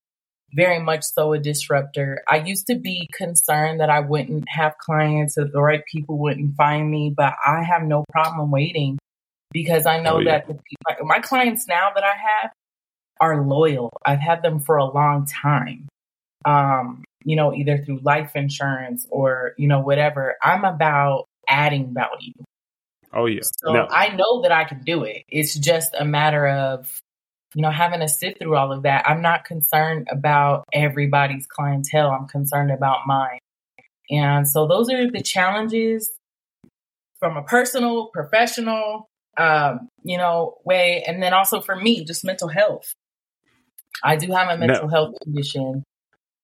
very 0.54 0.78
much 0.78 1.02
so 1.02 1.32
a 1.32 1.38
disruptor. 1.38 2.22
I 2.28 2.36
used 2.36 2.66
to 2.66 2.76
be 2.76 3.08
concerned 3.14 3.80
that 3.80 3.90
I 3.90 4.00
wouldn't 4.00 4.44
have 4.48 4.76
clients, 4.78 5.34
that 5.36 5.52
the 5.52 5.60
right 5.60 5.82
people 5.90 6.18
wouldn't 6.18 6.56
find 6.56 6.90
me, 6.90 7.12
but 7.16 7.34
I 7.44 7.62
have 7.62 7.82
no 7.82 8.04
problem 8.10 8.50
waiting 8.50 8.98
because 9.52 9.86
I 9.86 10.00
know 10.00 10.16
oh, 10.16 10.20
yeah. 10.20 10.38
that 10.38 10.46
people, 10.46 11.06
my 11.06 11.20
clients 11.20 11.66
now 11.68 11.90
that 11.94 12.04
I 12.04 12.16
have 12.16 12.52
are 13.20 13.46
loyal. 13.46 13.90
I've 14.04 14.20
had 14.20 14.42
them 14.42 14.60
for 14.60 14.76
a 14.76 14.84
long 14.84 15.26
time. 15.26 15.88
Um, 16.44 17.04
you 17.24 17.36
know, 17.36 17.54
either 17.54 17.78
through 17.78 18.00
life 18.02 18.32
insurance 18.34 19.06
or, 19.10 19.54
you 19.56 19.68
know, 19.68 19.80
whatever. 19.80 20.36
I'm 20.42 20.64
about 20.64 21.26
adding 21.48 21.94
value. 21.94 22.32
Oh 23.12 23.26
yeah. 23.26 23.42
So 23.42 23.72
no. 23.72 23.86
I 23.88 24.08
know 24.16 24.42
that 24.42 24.52
I 24.52 24.64
can 24.64 24.82
do 24.82 25.04
it. 25.04 25.22
It's 25.28 25.54
just 25.54 25.94
a 25.96 26.04
matter 26.04 26.48
of, 26.48 27.00
you 27.54 27.62
know, 27.62 27.70
having 27.70 28.00
to 28.00 28.08
sit 28.08 28.38
through 28.38 28.56
all 28.56 28.72
of 28.72 28.82
that. 28.84 29.08
I'm 29.08 29.22
not 29.22 29.44
concerned 29.44 30.08
about 30.10 30.64
everybody's 30.72 31.46
clientele. 31.46 32.10
I'm 32.10 32.26
concerned 32.28 32.70
about 32.70 33.00
mine. 33.06 33.38
And 34.10 34.48
so 34.48 34.66
those 34.66 34.90
are 34.90 35.10
the 35.10 35.22
challenges 35.22 36.10
from 37.18 37.36
a 37.36 37.42
personal, 37.42 38.08
professional, 38.08 39.08
um, 39.38 39.88
you 40.02 40.16
know, 40.16 40.56
way. 40.64 41.04
And 41.06 41.22
then 41.22 41.32
also 41.32 41.60
for 41.60 41.76
me, 41.76 42.04
just 42.04 42.24
mental 42.24 42.48
health. 42.48 42.92
I 44.02 44.16
do 44.16 44.32
have 44.32 44.48
a 44.48 44.58
mental 44.58 44.88
now, 44.88 44.88
health 44.88 45.14
condition. 45.22 45.84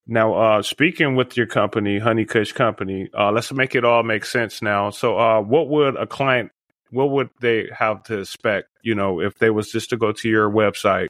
Now, 0.07 0.35
uh, 0.35 0.63
speaking 0.63 1.17
with 1.17 1.37
your 1.37 1.47
company, 1.47 1.99
Honey 1.99 2.25
Kush 2.25 2.53
Company, 2.53 3.11
uh, 3.19 3.33
let's 3.33 3.53
make 3.53 3.75
it 3.75 3.85
all 3.85 4.03
make 4.03 4.25
sense 4.25 4.63
now. 4.63 4.91
So, 4.91 5.19
uh, 5.19 5.41
what 5.41 5.69
would 5.69 5.97
a 5.97 6.07
client, 6.07 6.51
what 6.91 7.11
would 7.11 7.31
they 7.41 7.69
have 7.77 8.03
to 8.05 8.21
expect? 8.21 8.69
You 8.83 8.95
know, 8.95 9.21
if 9.21 9.39
they 9.39 9.51
was 9.51 9.71
just 9.71 9.91
to 9.91 9.97
go 9.97 10.13
to 10.13 10.29
your 10.29 10.51
website, 10.51 11.09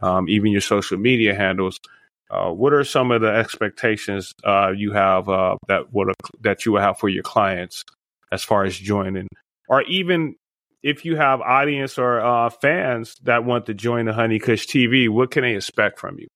um, 0.00 0.28
even 0.28 0.52
your 0.52 0.60
social 0.60 0.98
media 0.98 1.34
handles, 1.34 1.78
uh, 2.30 2.50
what 2.50 2.72
are 2.72 2.84
some 2.84 3.10
of 3.10 3.20
the 3.20 3.28
expectations 3.28 4.34
uh, 4.44 4.70
you 4.70 4.92
have 4.92 5.28
uh, 5.28 5.56
that 5.66 5.92
would 5.92 6.12
that 6.40 6.66
you 6.66 6.72
would 6.72 6.82
have 6.82 6.98
for 6.98 7.08
your 7.08 7.22
clients 7.22 7.84
as 8.30 8.44
far 8.44 8.64
as 8.64 8.76
joining, 8.76 9.28
or 9.68 9.82
even 9.82 10.36
if 10.82 11.04
you 11.04 11.16
have 11.16 11.40
audience 11.40 11.98
or 11.98 12.20
uh, 12.20 12.50
fans 12.50 13.16
that 13.22 13.44
want 13.44 13.66
to 13.66 13.74
join 13.74 14.04
the 14.04 14.12
Honey 14.12 14.38
Kush 14.38 14.66
TV, 14.66 15.08
what 15.08 15.30
can 15.30 15.42
they 15.42 15.56
expect 15.56 15.98
from 15.98 16.18
you? 16.18 16.28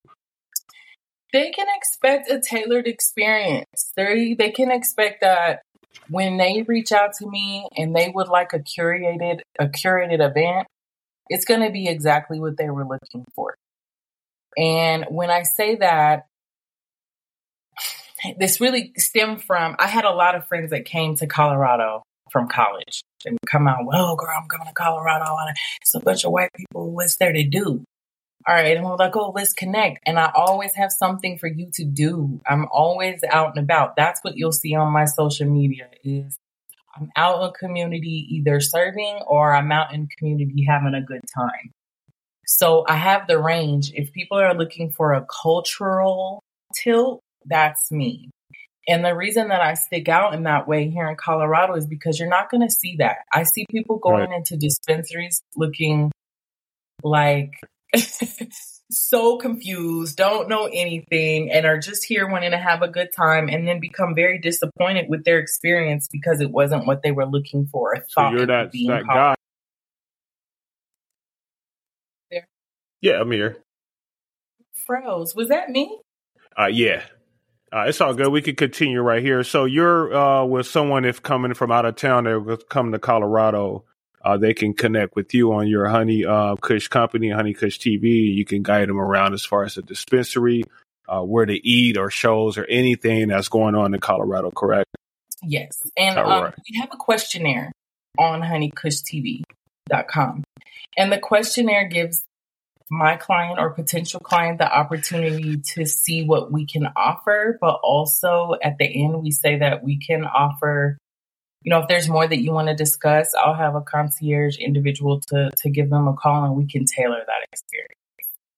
They 1.31 1.49
can 1.51 1.67
expect 1.75 2.29
a 2.29 2.41
tailored 2.41 2.87
experience. 2.87 3.91
They 3.95 4.33
they 4.33 4.51
can 4.51 4.71
expect 4.71 5.21
that 5.21 5.61
when 6.09 6.37
they 6.37 6.63
reach 6.67 6.91
out 6.91 7.13
to 7.19 7.29
me 7.29 7.67
and 7.77 7.95
they 7.95 8.11
would 8.13 8.27
like 8.27 8.53
a 8.53 8.59
curated 8.59 9.41
a 9.59 9.67
curated 9.67 10.19
event, 10.19 10.67
it's 11.29 11.45
going 11.45 11.61
to 11.61 11.71
be 11.71 11.87
exactly 11.87 12.39
what 12.39 12.57
they 12.57 12.69
were 12.69 12.85
looking 12.85 13.25
for. 13.35 13.55
And 14.57 15.05
when 15.09 15.29
I 15.31 15.43
say 15.43 15.75
that, 15.77 16.27
this 18.39 18.61
really 18.61 18.93
stemmed 18.97 19.43
from 19.43 19.75
I 19.79 19.87
had 19.87 20.05
a 20.05 20.11
lot 20.11 20.35
of 20.35 20.47
friends 20.47 20.71
that 20.71 20.85
came 20.85 21.15
to 21.17 21.27
Colorado 21.27 22.03
from 22.31 22.47
college 22.47 23.03
and 23.25 23.37
come 23.47 23.67
out, 23.67 23.85
well, 23.85 24.15
girl, 24.15 24.33
I'm 24.35 24.47
coming 24.47 24.67
to 24.67 24.73
Colorado 24.73 25.25
it's 25.81 25.93
a 25.93 25.99
bunch 25.99 26.25
of 26.25 26.31
white 26.31 26.51
people. 26.55 26.91
What's 26.91 27.17
there 27.17 27.33
to 27.33 27.43
do? 27.43 27.83
All 28.45 28.55
right. 28.55 28.75
And 28.75 28.85
we're 28.85 28.97
like, 28.97 29.15
oh, 29.15 29.31
let's 29.33 29.53
connect. 29.53 29.99
And 30.05 30.19
I 30.19 30.31
always 30.35 30.75
have 30.75 30.91
something 30.91 31.37
for 31.37 31.47
you 31.47 31.69
to 31.75 31.85
do. 31.85 32.41
I'm 32.47 32.67
always 32.71 33.21
out 33.29 33.55
and 33.55 33.63
about. 33.63 33.95
That's 33.95 34.19
what 34.21 34.35
you'll 34.35 34.51
see 34.51 34.75
on 34.75 34.91
my 34.91 35.05
social 35.05 35.49
media 35.49 35.89
is 36.03 36.37
I'm 36.95 37.09
out 37.15 37.43
in 37.43 37.51
community 37.53 38.27
either 38.31 38.59
serving 38.59 39.21
or 39.25 39.55
I'm 39.55 39.71
out 39.71 39.93
in 39.93 40.07
community 40.17 40.65
having 40.67 40.93
a 40.93 41.01
good 41.01 41.21
time. 41.33 41.71
So 42.45 42.83
I 42.87 42.97
have 42.97 43.27
the 43.27 43.39
range. 43.39 43.93
If 43.95 44.11
people 44.11 44.37
are 44.37 44.53
looking 44.53 44.91
for 44.91 45.13
a 45.13 45.25
cultural 45.25 46.43
tilt, 46.75 47.21
that's 47.45 47.91
me. 47.91 48.29
And 48.87 49.05
the 49.05 49.15
reason 49.15 49.47
that 49.47 49.61
I 49.61 49.75
stick 49.75 50.09
out 50.09 50.33
in 50.33 50.43
that 50.43 50.67
way 50.67 50.89
here 50.89 51.07
in 51.07 51.15
Colorado 51.15 51.75
is 51.75 51.87
because 51.87 52.19
you're 52.19 52.29
not 52.29 52.51
going 52.51 52.67
to 52.67 52.71
see 52.71 52.97
that. 52.97 53.19
I 53.33 53.43
see 53.43 53.65
people 53.69 53.97
going 53.97 54.29
right. 54.29 54.37
into 54.37 54.57
dispensaries 54.57 55.41
looking 55.55 56.11
like 57.01 57.53
so 58.91 59.37
confused, 59.37 60.17
don't 60.17 60.49
know 60.49 60.69
anything, 60.71 61.51
and 61.51 61.65
are 61.65 61.79
just 61.79 62.03
here 62.03 62.27
wanting 62.27 62.51
to 62.51 62.57
have 62.57 62.81
a 62.81 62.87
good 62.87 63.09
time 63.15 63.49
and 63.49 63.67
then 63.67 63.79
become 63.79 64.15
very 64.15 64.39
disappointed 64.39 65.05
with 65.09 65.23
their 65.25 65.39
experience 65.39 66.07
because 66.11 66.41
it 66.41 66.51
wasn't 66.51 66.85
what 66.85 67.01
they 67.03 67.11
were 67.11 67.25
looking 67.25 67.67
for 67.67 67.95
or 67.95 68.05
thought 68.15 68.31
so 68.31 68.37
you're 68.37 68.47
that, 68.47 68.71
that 68.71 69.03
guy. 69.07 69.35
There. 72.31 72.47
Yeah, 73.01 73.21
I'm 73.21 73.31
here. 73.31 73.57
Froze. 74.85 75.35
Was 75.35 75.49
that 75.49 75.69
me? 75.69 75.99
Uh, 76.57 76.67
yeah. 76.67 77.03
Uh, 77.71 77.85
it's 77.87 77.99
all 78.01 78.13
good. 78.13 78.29
We 78.29 78.41
could 78.41 78.57
continue 78.57 79.01
right 79.01 79.23
here. 79.23 79.43
So 79.43 79.65
you're 79.65 80.15
uh, 80.15 80.45
with 80.45 80.67
someone 80.67 81.05
if 81.05 81.23
coming 81.23 81.55
from 81.55 81.71
out 81.71 81.85
of 81.85 81.95
town, 81.95 82.25
they're 82.25 82.57
coming 82.57 82.91
to 82.91 82.99
Colorado. 82.99 83.85
Uh, 84.23 84.37
they 84.37 84.53
can 84.53 84.73
connect 84.73 85.15
with 85.15 85.33
you 85.33 85.53
on 85.53 85.67
your 85.67 85.87
Honey 85.87 86.25
uh, 86.25 86.55
Kush 86.55 86.87
company, 86.87 87.29
Honey 87.29 87.53
Kush 87.53 87.79
TV. 87.79 88.33
You 88.33 88.45
can 88.45 88.63
guide 88.63 88.87
them 88.87 88.99
around 88.99 89.33
as 89.33 89.43
far 89.43 89.63
as 89.63 89.75
the 89.75 89.81
dispensary, 89.81 90.63
uh, 91.07 91.21
where 91.21 91.45
to 91.45 91.67
eat 91.67 91.97
or 91.97 92.09
shows 92.09 92.57
or 92.57 92.65
anything 92.65 93.27
that's 93.27 93.49
going 93.49 93.75
on 93.75 93.93
in 93.93 93.99
Colorado. 93.99 94.51
Correct? 94.51 94.89
Yes. 95.43 95.83
And 95.97 96.17
um, 96.17 96.43
right. 96.43 96.53
we 96.69 96.79
have 96.79 96.89
a 96.93 96.97
questionnaire 96.97 97.71
on 98.17 98.41
honeykushtv.com. 98.41 100.43
And 100.95 101.11
the 101.11 101.17
questionnaire 101.17 101.87
gives 101.87 102.23
my 102.89 103.15
client 103.15 103.59
or 103.59 103.71
potential 103.71 104.19
client 104.19 104.59
the 104.59 104.71
opportunity 104.71 105.57
to 105.73 105.85
see 105.85 106.23
what 106.23 106.51
we 106.51 106.65
can 106.65 106.87
offer, 106.95 107.57
but 107.59 107.79
also 107.83 108.55
at 108.63 108.77
the 108.77 108.85
end, 108.85 109.21
we 109.21 109.31
say 109.31 109.59
that 109.59 109.83
we 109.83 109.97
can 109.97 110.25
offer. 110.25 110.97
You 111.63 111.69
know, 111.69 111.79
if 111.79 111.87
there's 111.87 112.09
more 112.09 112.27
that 112.27 112.41
you 112.41 112.51
want 112.51 112.67
to 112.67 112.75
discuss, 112.75 113.33
I'll 113.35 113.53
have 113.53 113.75
a 113.75 113.81
concierge 113.81 114.57
individual 114.57 115.21
to 115.29 115.49
to 115.57 115.69
give 115.69 115.89
them 115.89 116.07
a 116.07 116.13
call, 116.13 116.45
and 116.45 116.55
we 116.55 116.67
can 116.67 116.85
tailor 116.85 117.21
that 117.25 117.47
experience. 117.51 117.93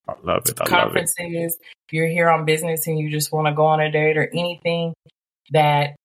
I 0.08 0.13
love 0.24 0.44
it. 0.48 0.60
I 0.62 0.65
Conferences, 0.65 1.15
love 1.20 1.32
it. 1.32 1.54
if 1.88 1.94
you're 1.94 2.08
here 2.08 2.30
on 2.30 2.46
business 2.46 2.88
and 2.88 3.00
you 3.00 3.10
just 3.10 3.32
want 3.32 3.48
to 3.48 3.54
go 3.54 3.65
on 3.65 3.80
a 3.80 3.91
date 3.91 4.18
or 4.18 4.30
anything 4.34 4.94
that 5.52 5.96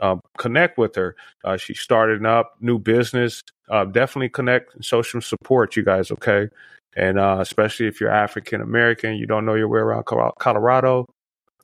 Um, 0.00 0.20
connect 0.36 0.76
with 0.76 0.96
her. 0.96 1.16
Uh, 1.44 1.56
she's 1.56 1.80
starting 1.80 2.26
up 2.26 2.56
new 2.60 2.78
business. 2.78 3.42
Uh, 3.70 3.86
definitely 3.86 4.28
connect 4.28 4.84
social 4.84 5.22
support, 5.22 5.76
you 5.76 5.82
guys. 5.82 6.10
Okay, 6.10 6.50
and 6.94 7.18
uh, 7.18 7.38
especially 7.40 7.86
if 7.86 8.00
you're 8.00 8.10
African 8.10 8.60
American, 8.60 9.14
you 9.14 9.26
don't 9.26 9.46
know 9.46 9.54
your 9.54 9.68
way 9.68 9.80
around 9.80 10.04
Colorado, 10.04 11.06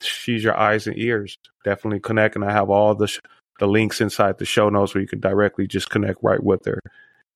she's 0.01 0.43
your 0.43 0.57
eyes 0.57 0.87
and 0.87 0.97
ears. 0.97 1.37
Definitely 1.63 1.99
connect. 1.99 2.35
And 2.35 2.43
I 2.43 2.51
have 2.51 2.69
all 2.69 2.95
the, 2.95 3.07
sh- 3.07 3.19
the 3.61 3.67
links 3.67 4.01
inside 4.01 4.39
the 4.39 4.45
show 4.45 4.69
notes 4.69 4.95
where 4.95 5.01
you 5.01 5.07
can 5.07 5.19
directly 5.19 5.67
just 5.67 5.91
connect 5.91 6.17
right 6.23 6.43
with 6.43 6.65
her. 6.65 6.79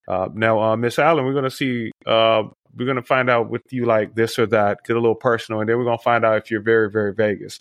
Uh, 0.08 0.28
now, 0.34 0.60
uh, 0.60 0.76
Miss 0.76 0.98
Allen, 0.98 1.24
we're 1.24 1.34
going 1.34 1.46
to 1.46 1.52
see, 1.52 1.92
uh, 2.08 2.42
we're 2.76 2.86
going 2.86 2.96
to 2.96 3.04
find 3.04 3.30
out 3.30 3.52
with 3.52 3.62
you 3.70 3.86
like 3.86 4.16
this 4.16 4.40
or 4.40 4.48
that, 4.48 4.80
get 4.86 4.96
a 4.96 5.00
little 5.00 5.14
personal, 5.14 5.62
and 5.62 5.70
then 5.70 5.78
we're 5.78 5.86
going 5.86 6.00
to 6.00 6.04
find 6.04 6.26
out 6.26 6.38
if 6.38 6.50
you're 6.50 6.64
very, 6.64 6.90
very 6.90 7.14
Vegas. 7.14 7.60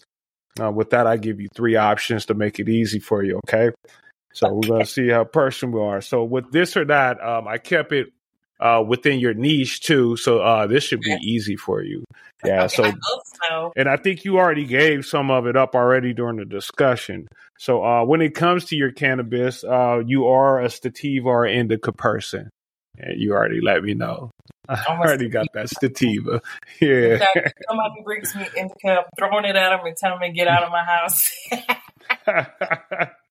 Uh, 0.58 0.70
with 0.70 0.90
that, 0.90 1.06
I 1.06 1.18
give 1.18 1.40
you 1.40 1.48
three 1.54 1.76
options 1.76 2.24
to 2.26 2.34
make 2.34 2.58
it 2.58 2.70
easy 2.70 3.00
for 3.00 3.22
you. 3.22 3.38
Okay. 3.46 3.70
So 4.32 4.50
we're 4.50 4.68
going 4.68 4.80
to 4.80 4.90
see 4.90 5.08
how 5.08 5.24
personal 5.24 5.74
we 5.74 5.86
are. 5.86 6.00
So 6.00 6.24
with 6.24 6.50
this 6.50 6.74
or 6.74 6.86
that, 6.86 7.22
um, 7.22 7.46
I 7.46 7.58
kept 7.58 7.92
it 7.92 8.13
uh, 8.60 8.82
within 8.86 9.18
your 9.18 9.34
niche 9.34 9.80
too. 9.80 10.16
So 10.16 10.40
uh, 10.40 10.66
this 10.66 10.84
should 10.84 11.00
be 11.00 11.16
easy 11.22 11.56
for 11.56 11.82
you. 11.82 12.04
Yeah. 12.44 12.64
Okay, 12.64 12.74
so, 12.74 12.84
I 12.84 12.94
so, 13.48 13.72
and 13.76 13.88
I 13.88 13.96
think 13.96 14.24
you 14.24 14.38
already 14.38 14.64
gave 14.66 15.06
some 15.06 15.30
of 15.30 15.46
it 15.46 15.56
up 15.56 15.74
already 15.74 16.12
during 16.12 16.36
the 16.36 16.44
discussion. 16.44 17.26
So 17.58 17.84
uh, 17.84 18.04
when 18.04 18.20
it 18.20 18.34
comes 18.34 18.66
to 18.66 18.76
your 18.76 18.92
cannabis, 18.92 19.64
uh, 19.64 20.02
you 20.04 20.26
are 20.26 20.60
a 20.60 20.68
sativa 20.68 21.28
or 21.28 21.46
indica 21.46 21.92
person. 21.92 22.50
And 22.98 23.20
you 23.20 23.32
already 23.32 23.60
let 23.60 23.82
me 23.82 23.94
know. 23.94 24.30
I 24.68 24.84
already 24.88 25.28
got 25.28 25.46
that 25.54 25.68
sativa. 25.68 26.40
Yeah. 26.80 27.18
Fact, 27.18 27.62
somebody 27.68 28.02
brings 28.04 28.34
me 28.34 28.46
indica, 28.56 28.88
I'm 28.88 29.04
throwing 29.18 29.44
it 29.44 29.56
at 29.56 29.70
them 29.70 29.86
and 29.86 29.96
telling 29.96 30.20
them 30.20 30.30
to 30.30 30.34
get 30.34 30.48
out 30.48 30.64
of 30.64 30.70
my 30.70 30.84
house. 30.84 31.30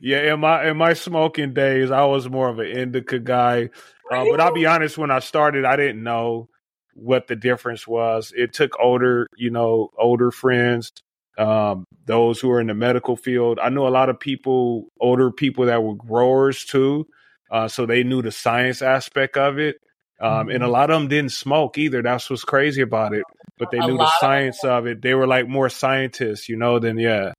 yeah, 0.00 0.32
in 0.32 0.40
my 0.40 0.68
in 0.68 0.76
my 0.76 0.94
smoking 0.94 1.54
days, 1.54 1.90
I 1.90 2.04
was 2.04 2.28
more 2.28 2.48
of 2.48 2.58
an 2.58 2.66
indica 2.66 3.18
guy. 3.18 3.70
Uh, 4.10 4.24
but 4.30 4.40
I'll 4.40 4.52
be 4.52 4.66
honest, 4.66 4.98
when 4.98 5.10
I 5.10 5.20
started, 5.20 5.64
I 5.64 5.76
didn't 5.76 6.02
know 6.02 6.48
what 6.94 7.26
the 7.26 7.36
difference 7.36 7.86
was. 7.86 8.32
It 8.36 8.52
took 8.52 8.78
older, 8.78 9.26
you 9.36 9.50
know, 9.50 9.90
older 9.98 10.30
friends, 10.30 10.92
um, 11.38 11.86
those 12.04 12.40
who 12.40 12.50
are 12.50 12.60
in 12.60 12.66
the 12.66 12.74
medical 12.74 13.16
field. 13.16 13.58
I 13.58 13.70
know 13.70 13.86
a 13.86 13.90
lot 13.90 14.10
of 14.10 14.20
people, 14.20 14.88
older 15.00 15.30
people 15.30 15.66
that 15.66 15.82
were 15.82 15.94
growers 15.94 16.64
too. 16.64 17.06
Uh, 17.50 17.68
so 17.68 17.86
they 17.86 18.02
knew 18.02 18.22
the 18.22 18.32
science 18.32 18.82
aspect 18.82 19.36
of 19.36 19.58
it. 19.58 19.76
Um, 20.20 20.48
and 20.48 20.62
a 20.62 20.66
mm-hmm. 20.66 20.72
lot 20.72 20.90
of 20.90 21.00
them 21.00 21.08
didn't 21.08 21.32
smoke 21.32 21.78
either. 21.78 22.00
That's 22.00 22.30
what's 22.30 22.44
crazy 22.44 22.80
about 22.80 23.12
it. 23.12 23.24
But 23.58 23.70
they 23.70 23.78
knew 23.78 23.96
the 23.96 24.10
science 24.20 24.62
of, 24.62 24.70
of 24.70 24.86
it. 24.86 25.02
They 25.02 25.14
were 25.14 25.26
like 25.26 25.48
more 25.48 25.68
scientists, 25.68 26.48
you 26.48 26.56
know, 26.56 26.78
than 26.78 26.96
yeah. 26.98 27.32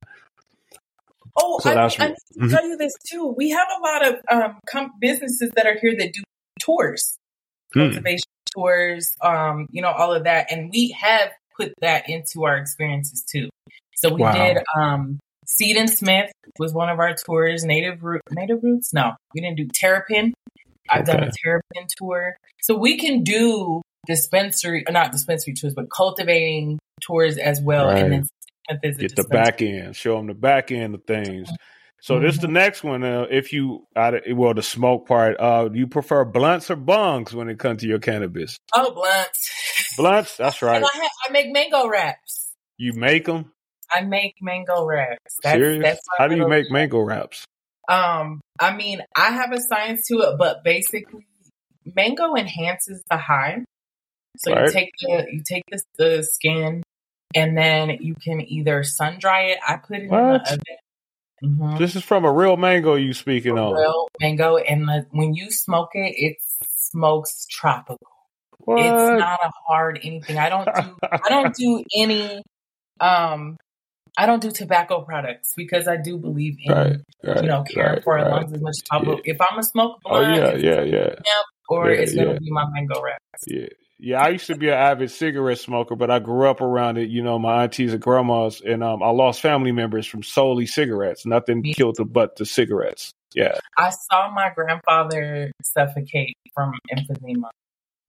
Oh, 1.36 1.58
so 1.60 1.70
I, 1.70 1.82
I, 1.82 1.84
I 1.84 1.88
mm-hmm. 1.88 2.48
tell 2.48 2.66
you 2.66 2.76
this 2.76 2.94
too. 3.10 3.34
We 3.36 3.50
have 3.50 3.66
a 3.78 3.82
lot 3.82 4.06
of 4.06 4.14
um, 4.30 4.58
com- 4.70 4.92
businesses 5.00 5.50
that 5.56 5.66
are 5.66 5.76
here 5.80 5.94
that 5.98 6.12
do 6.12 6.22
tours, 6.60 7.16
hmm. 7.72 7.80
cultivation 7.80 8.28
tours, 8.54 9.12
um, 9.20 9.66
you 9.70 9.82
know, 9.82 9.90
all 9.90 10.12
of 10.12 10.24
that. 10.24 10.50
And 10.52 10.70
we 10.72 10.96
have 11.00 11.30
put 11.56 11.72
that 11.80 12.08
into 12.08 12.44
our 12.44 12.56
experiences 12.56 13.24
too. 13.28 13.48
So 13.96 14.12
we 14.12 14.22
wow. 14.22 14.32
did 14.32 14.58
um 14.76 15.18
Seed 15.46 15.76
and 15.76 15.90
Smith 15.90 16.32
was 16.58 16.72
one 16.72 16.88
of 16.88 16.98
our 16.98 17.14
tours. 17.14 17.64
Native 17.64 18.02
root, 18.02 18.22
native 18.30 18.62
roots? 18.62 18.92
No, 18.92 19.12
we 19.34 19.40
didn't 19.40 19.56
do 19.56 19.68
terrapin. 19.72 20.34
I've 20.90 21.02
okay. 21.02 21.12
done 21.12 21.24
a 21.24 21.30
terrapin 21.42 21.86
tour. 21.96 22.36
So 22.62 22.76
we 22.76 22.98
can 22.98 23.22
do 23.22 23.82
dispensary, 24.06 24.84
not 24.90 25.12
dispensary 25.12 25.54
tours, 25.54 25.74
but 25.74 25.90
cultivating 25.90 26.78
tours 27.00 27.38
as 27.38 27.60
well. 27.60 27.86
Right. 27.86 28.02
And 28.02 28.12
then 28.12 28.28
get 28.68 29.16
the 29.16 29.26
back 29.28 29.62
end, 29.62 29.96
show 29.96 30.16
them 30.16 30.26
the 30.26 30.34
back 30.34 30.70
end 30.72 30.94
of 30.94 31.04
things. 31.04 31.50
So 32.04 32.16
mm-hmm. 32.16 32.26
this 32.26 32.34
is 32.34 32.40
the 32.42 32.48
next 32.48 32.84
one. 32.84 33.02
Uh, 33.02 33.26
if 33.30 33.52
you, 33.52 33.86
well, 33.96 34.52
the 34.52 34.62
smoke 34.62 35.08
part, 35.08 35.40
uh, 35.40 35.68
do 35.68 35.78
you 35.78 35.86
prefer 35.86 36.26
blunts 36.26 36.70
or 36.70 36.76
bongs 36.76 37.32
when 37.32 37.48
it 37.48 37.58
comes 37.58 37.80
to 37.80 37.88
your 37.88 37.98
cannabis? 37.98 38.58
Oh, 38.74 38.92
blunts. 38.92 39.94
Blunts, 39.96 40.36
that's 40.36 40.60
right. 40.62 40.82
I, 40.84 40.98
have, 40.98 41.10
I, 41.26 41.32
make 41.32 41.50
mango 41.50 41.88
wraps. 41.88 42.52
You 42.76 42.92
make 42.92 43.24
them? 43.24 43.52
I 43.90 44.02
make 44.02 44.34
mango 44.42 44.84
wraps. 44.84 45.38
That's, 45.42 45.56
Serious? 45.56 45.82
That's 45.82 46.00
How 46.18 46.28
do 46.28 46.36
you 46.36 46.46
make 46.46 46.70
mango 46.70 47.00
wraps? 47.00 47.46
Um, 47.88 48.42
I 48.60 48.76
mean, 48.76 49.00
I 49.16 49.30
have 49.30 49.52
a 49.52 49.60
science 49.60 50.06
to 50.08 50.18
it, 50.18 50.36
but 50.38 50.62
basically, 50.62 51.26
mango 51.96 52.34
enhances 52.34 53.02
the 53.10 53.16
high. 53.16 53.64
So 54.36 54.52
right. 54.52 54.66
you 54.66 54.72
take 54.72 54.90
the 55.00 55.26
you 55.30 55.42
take 55.48 55.62
the, 55.70 55.82
the 55.96 56.22
skin, 56.22 56.82
and 57.34 57.56
then 57.56 57.90
you 58.00 58.14
can 58.14 58.40
either 58.40 58.84
sun 58.84 59.18
dry 59.18 59.42
it. 59.46 59.58
I 59.66 59.76
put 59.76 59.98
it 59.98 60.10
what? 60.10 60.20
in 60.20 60.28
the 60.28 60.40
oven 60.40 60.76
Mm-hmm. 61.44 61.76
This 61.76 61.96
is 61.96 62.02
from 62.02 62.24
a 62.24 62.32
real 62.32 62.56
mango 62.56 62.94
you 62.94 63.12
speaking 63.12 63.58
of. 63.58 63.74
Real 63.74 64.08
mango, 64.20 64.56
and 64.56 64.88
the, 64.88 65.06
when 65.10 65.34
you 65.34 65.50
smoke 65.50 65.90
it, 65.94 66.14
it 66.16 66.36
smokes 66.76 67.46
tropical. 67.50 68.08
What? 68.58 68.78
It's 68.78 69.20
not 69.20 69.40
a 69.42 69.50
hard 69.66 70.00
anything. 70.02 70.38
I 70.38 70.48
don't 70.48 70.64
do. 70.64 70.96
I 71.12 71.28
don't 71.28 71.54
do 71.54 71.84
any. 71.94 72.42
Um, 73.00 73.58
I 74.16 74.26
don't 74.26 74.40
do 74.40 74.52
tobacco 74.52 75.02
products 75.02 75.52
because 75.56 75.88
I 75.88 75.96
do 75.96 76.16
believe 76.16 76.56
in 76.62 76.72
right, 76.72 76.96
right, 77.24 77.42
you 77.42 77.48
know 77.48 77.64
caring 77.64 77.94
right, 77.94 78.04
for 78.04 78.18
our 78.18 78.30
lungs 78.30 78.52
as 78.52 78.62
much 78.62 78.70
as 78.70 78.82
possible. 78.88 79.20
Yeah. 79.24 79.34
If 79.34 79.40
I'm 79.40 79.58
a 79.58 79.62
smoke 79.64 79.98
oh 80.06 80.20
yeah, 80.20 80.54
yeah, 80.54 80.82
yeah, 80.82 81.14
or 81.68 81.90
yeah, 81.90 82.00
it's 82.00 82.14
gonna 82.14 82.38
be 82.38 82.50
my 82.50 82.64
mango 82.70 83.02
wraps. 83.02 83.44
Yeah, 83.48 83.66
yeah, 83.98 84.22
I 84.22 84.30
used 84.30 84.46
to 84.48 84.56
be 84.56 84.68
an 84.68 84.74
avid 84.74 85.10
cigarette 85.10 85.58
smoker, 85.58 85.96
but 85.96 86.10
I 86.10 86.18
grew 86.18 86.48
up 86.48 86.60
around 86.60 86.98
it. 86.98 87.10
You 87.10 87.22
know, 87.22 87.38
my 87.38 87.62
aunties 87.62 87.92
and 87.92 88.02
grandmas, 88.02 88.60
and 88.60 88.82
um, 88.82 89.02
I 89.02 89.10
lost 89.10 89.40
family 89.40 89.72
members 89.72 90.06
from 90.06 90.22
solely 90.22 90.66
cigarettes. 90.66 91.24
Nothing 91.24 91.62
Me 91.62 91.74
killed 91.74 91.96
them 91.96 92.08
but 92.08 92.36
the 92.36 92.46
cigarettes. 92.46 93.12
Yeah, 93.34 93.58
I 93.78 93.90
saw 93.90 94.30
my 94.30 94.50
grandfather 94.54 95.52
suffocate 95.62 96.36
from 96.54 96.72
emphysema. 96.96 97.50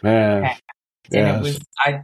Man, 0.03 0.55
yeah, 1.09 1.37
it 1.37 1.41
was 1.41 1.59
I. 1.85 2.03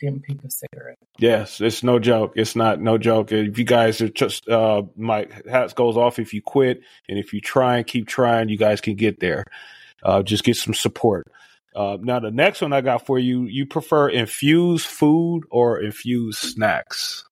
didn't 0.00 0.22
pick 0.22 0.42
a 0.44 0.50
cigarette. 0.50 0.98
Yes, 1.18 1.60
it's 1.60 1.82
no 1.82 1.98
joke. 1.98 2.32
It's 2.36 2.56
not 2.56 2.80
no 2.80 2.98
joke. 2.98 3.32
If 3.32 3.58
you 3.58 3.64
guys 3.64 4.00
are 4.00 4.08
just 4.08 4.48
uh 4.48 4.82
my 4.96 5.28
hats 5.48 5.72
goes 5.72 5.96
off 5.96 6.18
if 6.18 6.34
you 6.34 6.42
quit 6.42 6.82
and 7.08 7.18
if 7.18 7.32
you 7.32 7.40
try 7.40 7.78
and 7.78 7.86
keep 7.86 8.06
trying, 8.06 8.48
you 8.48 8.58
guys 8.58 8.80
can 8.80 8.96
get 8.96 9.20
there. 9.20 9.44
Uh 10.02 10.22
just 10.22 10.44
get 10.44 10.56
some 10.56 10.74
support. 10.74 11.26
Uh 11.74 11.96
now 12.00 12.20
the 12.20 12.30
next 12.30 12.60
one 12.60 12.72
I 12.72 12.80
got 12.80 13.06
for 13.06 13.18
you, 13.18 13.44
you 13.44 13.66
prefer 13.66 14.08
infused 14.08 14.86
food 14.86 15.44
or 15.50 15.80
infused 15.80 16.38
snacks? 16.38 17.24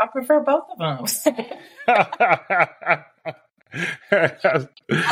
I 0.00 0.06
prefer 0.06 0.40
both 0.40 0.64
of 0.70 0.78
them. 0.78 1.06
I 1.86 3.04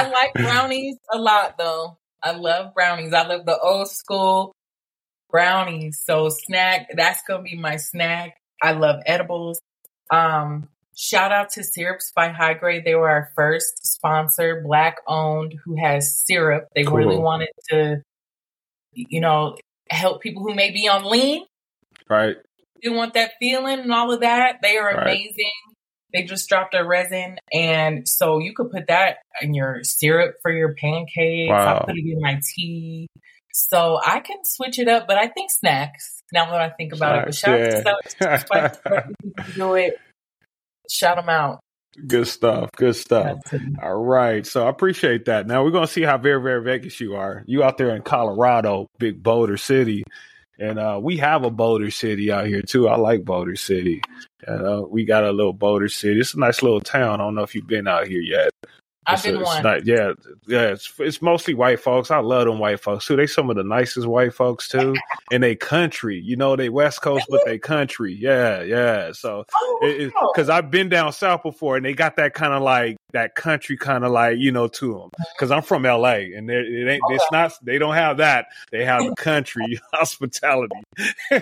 like 0.09 0.35
brownies 0.41 0.97
a 1.13 1.19
lot 1.19 1.57
though. 1.59 1.99
I 2.23 2.33
love 2.33 2.75
brownies. 2.75 3.13
I 3.13 3.27
love 3.27 3.47
the 3.47 3.59
old 3.59 3.89
school 3.91 4.53
brownies. 5.31 6.03
So 6.05 6.29
snack, 6.29 6.89
that's 6.95 7.23
gonna 7.27 7.43
be 7.43 7.57
my 7.57 7.77
snack. 7.77 8.37
I 8.63 8.73
love 8.73 9.01
edibles. 9.07 9.61
Um, 10.11 10.69
shout 11.01 11.33
out 11.33 11.51
to 11.51 11.65
Syrups 11.65 12.13
by 12.15 12.29
High 12.29 12.55
Grade. 12.55 12.85
They 12.85 12.95
were 12.95 13.09
our 13.09 13.31
first 13.35 13.87
sponsor, 13.87 14.63
black 14.65 14.99
owned, 15.09 15.55
who 15.65 15.77
has 15.83 16.23
syrup. 16.27 16.67
They 16.75 16.85
cool. 16.85 16.97
really 16.97 17.17
wanted 17.17 17.49
to, 17.71 18.03
you 18.93 19.21
know, 19.21 19.57
help 19.89 20.21
people 20.21 20.43
who 20.43 20.55
may 20.55 20.71
be 20.71 20.89
on 20.89 21.11
lean. 21.11 21.45
Right. 22.09 22.37
You 22.83 22.93
want 22.93 23.15
that 23.15 23.33
feeling 23.41 23.81
and 23.81 23.93
all 23.93 24.13
of 24.13 24.21
that. 24.21 24.59
They 24.63 24.77
are 24.77 24.95
right. 24.95 25.07
amazing. 25.07 25.51
They 26.13 26.25
just 26.25 26.49
dropped 26.49 26.75
a 26.75 26.85
resin, 26.85 27.39
and 27.53 28.07
so 28.09 28.41
you 28.41 28.53
could 28.53 28.73
put 28.73 28.89
that 28.89 29.19
in 29.41 29.55
your 29.55 29.85
syrup 29.85 30.35
for 30.43 30.51
your 30.51 30.75
pancakes. 30.75 31.51
Wow. 31.51 31.83
I 31.83 31.85
put 31.87 31.97
it 31.97 32.05
in 32.05 32.21
my 32.21 32.41
tea. 32.55 33.07
So 33.53 34.01
I 34.05 34.19
can 34.19 34.39
switch 34.45 34.81
it 34.81 34.89
up, 34.89 35.07
but 35.07 35.19
I 35.19 35.29
think 35.29 35.53
snacks. 35.53 36.21
Now 36.33 36.51
that 36.51 36.61
I 36.61 36.71
think 36.71 36.93
about 36.93 37.33
snacks, 37.33 37.77
it, 37.77 37.85
but 37.85 38.15
shout 38.21 38.21
yeah. 38.21 38.29
out 38.29 38.75
to 38.83 38.89
High 38.89 39.03
Grade 39.03 39.55
do 39.55 39.75
it. 39.75 39.95
Shout 40.90 41.16
them 41.16 41.29
out. 41.29 41.61
Good 42.07 42.26
stuff. 42.26 42.70
Good 42.76 42.96
stuff. 42.96 43.38
All 43.83 44.03
right. 44.03 44.46
So 44.46 44.66
I 44.66 44.70
appreciate 44.70 45.24
that. 45.26 45.46
Now 45.46 45.62
we're 45.64 45.70
gonna 45.70 45.87
see 45.87 46.03
how 46.03 46.18
very, 46.18 46.42
very 46.42 46.62
Vegas 46.62 47.00
you 47.00 47.14
are. 47.14 47.44
You 47.46 47.62
out 47.62 47.79
there 47.79 47.94
in 47.94 48.03
Colorado, 48.03 48.88
big 48.98 49.22
Boulder 49.22 49.57
City. 49.57 50.05
And 50.59 50.79
uh, 50.79 51.00
we 51.03 51.16
have 51.16 51.44
a 51.44 51.50
Boulder 51.50 51.90
City 51.90 52.31
out 52.31 52.46
here 52.46 52.62
too. 52.62 52.88
I 52.88 52.96
like 52.96 53.24
Boulder 53.24 53.57
City. 53.57 54.03
Uh, 54.46 54.83
we 54.88 55.05
got 55.05 55.24
a 55.24 55.33
little 55.33 55.53
Boulder 55.53 55.88
City. 55.88 56.20
It's 56.20 56.35
a 56.35 56.38
nice 56.38 56.62
little 56.62 56.81
town. 56.81 57.20
I 57.20 57.24
don't 57.24 57.35
know 57.35 57.42
if 57.42 57.55
you've 57.55 57.66
been 57.66 57.88
out 57.88 58.07
here 58.07 58.20
yet. 58.20 58.50
I've 59.12 59.23
been 59.23 59.40
one. 59.40 59.62
Not, 59.62 59.87
yeah, 59.87 60.12
yeah. 60.46 60.68
It's, 60.68 60.92
it's 60.99 61.23
mostly 61.23 61.55
white 61.55 61.81
folks. 61.81 62.11
I 62.11 62.18
love 62.18 62.46
them 62.46 62.59
white 62.59 62.81
folks 62.81 63.07
too. 63.07 63.16
They 63.16 63.27
some 63.27 63.51
of 63.51 63.57
the 63.57 63.64
nicest 63.64 64.07
white 64.07 64.35
folks 64.35 64.68
too. 64.68 64.94
and 65.33 65.42
they 65.42 65.57
country, 65.57 66.20
you 66.20 66.37
know, 66.37 66.57
they 66.57 66.68
West 66.68 67.03
Coast, 67.03 67.27
but 67.29 67.40
they 67.44 67.59
country. 67.59 68.14
Yeah, 68.14 68.62
yeah. 68.62 69.12
So, 69.12 69.44
because 69.81 70.49
oh, 70.49 70.55
I've 70.55 70.70
been 70.70 70.88
down 70.88 71.12
south 71.12 71.42
before, 71.42 71.77
and 71.77 71.85
they 71.85 71.92
got 71.92 72.16
that 72.16 72.35
kind 72.35 72.53
of 72.53 72.62
like 72.62 72.96
that 73.12 73.35
country 73.35 73.77
kind 73.77 74.05
of 74.05 74.12
like 74.12 74.38
you 74.38 74.53
know 74.53 74.68
to 74.68 74.94
them. 74.94 75.11
Because 75.35 75.51
mm-hmm. 75.51 75.55
I'm 75.55 75.62
from 75.62 75.83
LA, 75.83 76.37
and 76.37 76.51
it 76.51 76.88
ain't. 76.88 77.03
Okay. 77.05 77.14
It's 77.14 77.33
not. 77.33 77.53
They 77.62 77.79
don't 77.79 77.94
have 77.94 78.18
that. 78.18 78.46
They 78.70 78.85
have 78.85 79.05
the 79.05 79.14
country 79.16 79.81
hospitality. 79.92 80.81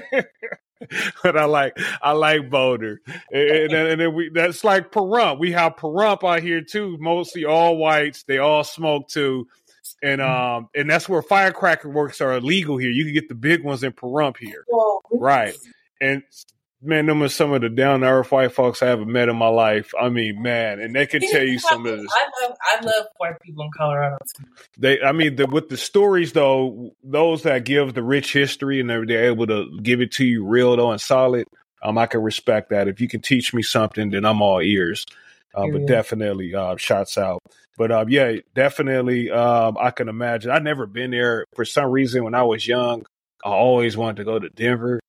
but 1.23 1.37
I 1.37 1.45
like 1.45 1.79
I 2.03 2.13
like 2.13 2.51
Boulder, 2.51 3.01
and, 3.33 3.73
and, 3.73 4.01
then 4.01 4.15
we 4.15 4.31
that's 4.33 4.63
like 4.63 4.93
Pahrump. 4.93 5.39
We 5.39 5.53
have 5.53 5.77
Pahrump 5.77 6.29
out 6.29 6.43
here 6.43 6.61
too, 6.61 6.97
mostly 7.01 7.45
all 7.45 7.77
whites. 7.77 8.23
They 8.23 8.39
all 8.39 8.65
smoke 8.65 9.09
too, 9.09 9.49
and 10.03 10.21
mm-hmm. 10.21 10.57
um 10.57 10.69
and 10.75 10.89
that's 10.89 11.09
where 11.09 11.23
firecracker 11.23 11.89
works 11.89 12.21
are 12.21 12.35
illegal 12.35 12.77
here. 12.77 12.91
You 12.91 13.05
can 13.05 13.15
get 13.15 13.29
the 13.29 13.35
big 13.35 13.65
ones 13.65 13.83
in 13.83 13.93
Pahrump 13.93 14.37
here, 14.37 14.65
right? 15.11 15.57
And 16.01 16.23
man, 16.81 17.07
them 17.07 17.23
are 17.23 17.29
some 17.29 17.53
of 17.53 17.61
the 17.61 17.69
down 17.69 18.01
to 18.01 18.07
earth 18.07 18.31
white 18.31 18.53
folks 18.53 18.83
I 18.83 18.87
haven't 18.87 19.11
met 19.11 19.29
in 19.29 19.37
my 19.37 19.49
life. 19.49 19.93
I 20.01 20.09
mean, 20.09 20.43
man, 20.43 20.81
and 20.81 20.95
they 20.95 21.07
can 21.07 21.21
tell 21.21 21.43
you 21.43 21.59
some 21.59 21.87
of 21.87 21.99
this. 21.99 22.11
I 22.11 22.47
love, 22.47 22.57
I 22.61 22.85
love 22.85 23.07
white 23.17 23.41
people 23.41 23.65
in 23.65 23.71
Colorado 23.77 24.19
too. 24.37 24.45
They, 24.79 25.01
I 25.01 25.13
mean, 25.13 25.37
the, 25.37 25.47
with 25.47 25.69
the 25.69 25.77
stories 25.77 26.33
though, 26.33 26.95
those 27.03 27.43
that 27.43 27.65
give 27.65 27.95
the 27.95 28.03
rich 28.03 28.33
history 28.33 28.81
and 28.81 28.89
they're, 28.89 29.07
they're 29.07 29.27
able 29.27 29.47
to 29.47 29.79
give 29.83 30.01
it 30.01 30.13
to 30.13 30.25
you 30.25 30.45
real 30.47 30.77
though 30.77 30.93
and 30.93 31.01
solid. 31.01 31.47
Um, 31.83 31.99
I 31.99 32.07
can 32.07 32.23
respect 32.23 32.71
that. 32.71 32.89
If 32.89 33.01
you 33.01 33.09
can 33.09 33.21
teach 33.21 33.55
me 33.55 33.63
something, 33.63 34.11
then 34.11 34.25
I'm 34.25 34.43
all 34.43 34.61
ears. 34.61 35.07
Uh, 35.55 35.67
but 35.73 35.87
definitely, 35.87 36.55
uh, 36.55 36.77
shots 36.77 37.17
out. 37.17 37.43
But 37.77 37.91
uh, 37.91 38.05
yeah, 38.09 38.35
definitely, 38.55 39.31
um, 39.31 39.77
I 39.81 39.91
can 39.91 40.09
imagine. 40.09 40.51
I've 40.51 40.63
never 40.63 40.87
been 40.87 41.11
there 41.11 41.47
for 41.55 41.65
some 41.65 41.87
reason. 41.87 42.25
When 42.25 42.35
I 42.35 42.43
was 42.43 42.67
young, 42.67 43.07
I 43.45 43.51
always 43.51 43.97
wanted 43.97 44.17
to 44.17 44.25
go 44.25 44.39
to 44.39 44.49
Denver. 44.51 45.01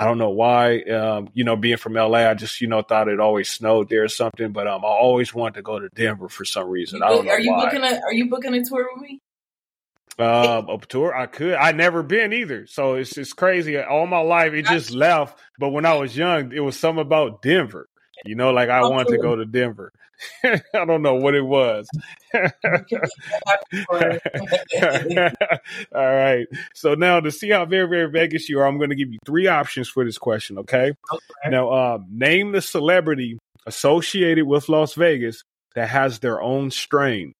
I 0.00 0.06
don't 0.06 0.16
know 0.16 0.30
why. 0.30 0.80
Um, 0.80 1.28
you 1.34 1.44
know, 1.44 1.56
being 1.56 1.76
from 1.76 1.92
LA, 1.92 2.20
I 2.20 2.32
just 2.32 2.62
you 2.62 2.68
know 2.68 2.80
thought 2.80 3.08
it 3.08 3.20
always 3.20 3.50
snowed 3.50 3.90
there 3.90 4.04
or 4.04 4.08
something. 4.08 4.50
But 4.50 4.66
um, 4.66 4.82
I 4.82 4.88
always 4.88 5.34
wanted 5.34 5.56
to 5.56 5.62
go 5.62 5.78
to 5.78 5.90
Denver 5.90 6.30
for 6.30 6.46
some 6.46 6.70
reason. 6.70 7.02
I 7.02 7.10
don't 7.10 7.26
know 7.26 7.32
are 7.32 7.38
you 7.38 7.52
why. 7.52 7.66
booking 7.66 7.82
a 7.82 8.00
Are 8.00 8.12
you 8.14 8.30
booking 8.30 8.54
a 8.54 8.64
tour 8.64 8.88
with 8.94 9.02
me? 9.02 9.20
Um, 10.18 10.70
a 10.70 10.78
tour 10.88 11.14
I 11.14 11.26
could. 11.26 11.52
I 11.52 11.72
never 11.72 12.02
been 12.02 12.32
either, 12.32 12.66
so 12.66 12.94
it's 12.94 13.14
just 13.14 13.36
crazy. 13.36 13.78
All 13.78 14.06
my 14.06 14.20
life, 14.20 14.54
it 14.54 14.64
just 14.64 14.90
left. 14.90 15.38
But 15.58 15.68
when 15.68 15.84
I 15.84 15.94
was 15.98 16.16
young, 16.16 16.50
it 16.52 16.60
was 16.60 16.78
something 16.78 17.02
about 17.02 17.42
Denver. 17.42 17.86
You 18.24 18.36
know, 18.36 18.52
like 18.52 18.70
I 18.70 18.80
wanted 18.80 19.08
to 19.08 19.18
go 19.18 19.36
to 19.36 19.44
Denver. 19.44 19.92
I 20.44 20.84
don't 20.84 21.02
know 21.02 21.14
what 21.14 21.34
it 21.34 21.44
was. 21.44 21.88
All 25.94 26.14
right. 26.14 26.46
So 26.74 26.94
now 26.94 27.20
to 27.20 27.30
see 27.30 27.50
how 27.50 27.64
very, 27.64 27.88
very 27.88 28.10
Vegas 28.10 28.48
you 28.48 28.60
are, 28.60 28.66
I'm 28.66 28.78
going 28.78 28.90
to 28.90 28.96
give 28.96 29.12
you 29.12 29.18
three 29.24 29.46
options 29.46 29.88
for 29.88 30.04
this 30.04 30.18
question. 30.18 30.58
Okay. 30.58 30.92
okay. 31.12 31.50
Now, 31.50 31.68
uh, 31.70 31.98
name 32.10 32.52
the 32.52 32.62
celebrity 32.62 33.38
associated 33.66 34.46
with 34.46 34.68
Las 34.68 34.94
Vegas 34.94 35.42
that 35.74 35.88
has 35.88 36.18
their 36.18 36.40
own 36.40 36.70
strain. 36.70 37.32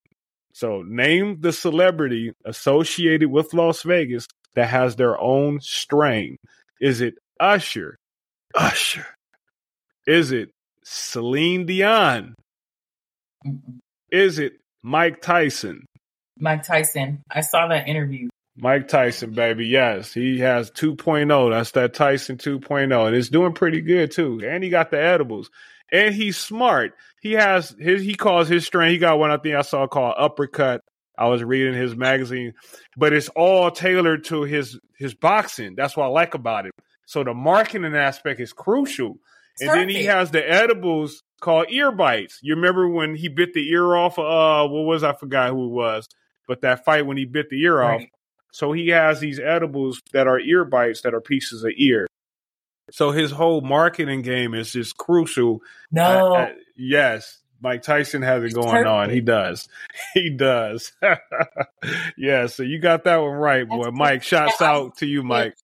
So 0.53 0.83
name 0.83 1.40
the 1.40 1.53
celebrity 1.53 2.33
associated 2.45 3.31
with 3.31 3.55
Las 3.55 3.83
Vegas 3.83 4.27
that 4.55 4.69
has 4.69 4.97
their 4.97 5.19
own 5.21 5.61
strain. 5.61 6.37
Is 6.81 7.01
it 7.01 7.14
Usher? 7.38 7.97
Usher. 8.55 9.07
Is 10.07 10.33
it 10.33 10.51
Celine 10.85 11.66
Dion? 11.66 12.35
Is 14.11 14.38
it 14.38 14.55
Mike 14.83 15.22
Tyson? 15.22 15.87
Mike 16.38 16.64
Tyson. 16.64 17.22
I 17.31 17.40
saw 17.42 17.68
that 17.68 17.88
interview. 17.88 18.29
Mike 18.57 18.88
Tyson, 18.88 19.33
baby. 19.33 19.66
Yes, 19.66 20.12
he 20.12 20.40
has 20.40 20.70
2.0. 20.70 21.50
That's 21.50 21.70
that 21.72 21.94
Tyson 21.94 22.37
2.0. 22.37 23.07
And 23.07 23.16
it's 23.16 23.29
doing 23.29 23.53
pretty 23.53 23.81
good 23.81 24.11
too. 24.11 24.40
And 24.44 24.62
he 24.62 24.70
got 24.70 24.90
the 24.90 25.00
edibles. 25.00 25.50
And 25.92 26.14
he's 26.14 26.37
smart. 26.37 26.94
He 27.20 27.33
has 27.33 27.74
his 27.79 28.03
he 28.03 28.14
calls 28.14 28.48
his 28.48 28.64
strain. 28.64 28.90
He 28.92 28.98
got 28.98 29.18
one 29.18 29.31
I 29.31 29.38
think 29.38 29.55
I 29.57 29.62
saw 29.62 29.87
called 29.87 30.14
Uppercut. 30.16 30.83
I 31.18 31.29
was 31.29 31.42
reading 31.44 31.74
his 31.74 31.94
magazine, 31.94 32.55
but 32.96 33.12
it's 33.12 33.29
all 33.31 33.70
tailored 33.70 34.24
to 34.26 34.42
his 34.42 34.79
his 34.96 35.14
boxing. 35.14 35.74
That's 35.74 35.96
what 35.96 36.05
I 36.05 36.09
like 36.09 36.35
about 36.35 36.66
it. 36.66 36.72
So 37.07 37.24
the 37.24 37.35
marketing 37.35 37.94
aspect 37.94 38.40
is 38.40 38.53
crucial. 38.53 39.18
and 39.61 39.68
then 39.68 39.88
he 39.88 40.05
has 40.05 40.31
the 40.31 40.48
edibles 40.48 41.22
called 41.40 41.66
ear 41.70 41.90
bites. 41.90 42.38
You 42.42 42.55
remember 42.55 42.88
when 42.88 43.14
he 43.14 43.29
bit 43.29 43.55
the 43.55 43.68
ear 43.70 43.96
off? 43.96 44.18
Uh, 44.18 44.68
what 44.68 44.83
was 44.83 45.03
I 45.03 45.12
forgot 45.12 45.50
who 45.50 45.66
it 45.66 45.70
was, 45.70 46.09
but 46.46 46.61
that 46.62 46.85
fight 46.85 47.07
when 47.07 47.16
he 47.16 47.24
bit 47.24 47.50
the 47.50 47.61
ear 47.62 47.79
right. 47.79 48.03
off. 48.03 48.09
So 48.53 48.72
he 48.72 48.88
has 48.88 49.20
these 49.20 49.38
edibles 49.38 50.03
that 50.12 50.26
are 50.26 50.38
ear 50.38 50.64
bites 50.64 51.03
that 51.03 51.14
are 51.14 51.20
pieces 51.20 51.64
of 51.64 51.72
ear. 51.76 52.07
So 52.90 53.12
his 53.12 53.31
whole 53.31 53.61
marketing 53.61 54.22
game 54.22 54.55
is 54.55 54.72
just 54.72 54.96
crucial. 54.96 55.61
No, 55.92 56.35
uh, 56.35 56.38
uh, 56.38 56.48
yes, 56.76 57.38
Mike 57.61 57.83
Tyson 57.83 58.22
has 58.22 58.42
it 58.42 58.53
going 58.53 58.87
on. 58.87 59.11
He 59.11 59.20
does. 59.20 59.68
He 60.14 60.31
does. 60.31 60.92
yeah, 62.16 62.46
so 62.46 62.64
you 62.64 62.81
got 62.81 63.05
that 63.05 63.18
one 63.18 63.31
right, 63.31 63.68
boy. 63.68 63.85
That's 63.85 63.96
Mike, 63.96 64.22
shouts 64.24 64.61
out 64.61 64.96
to 64.98 65.07
you, 65.07 65.22
Mike. 65.22 65.55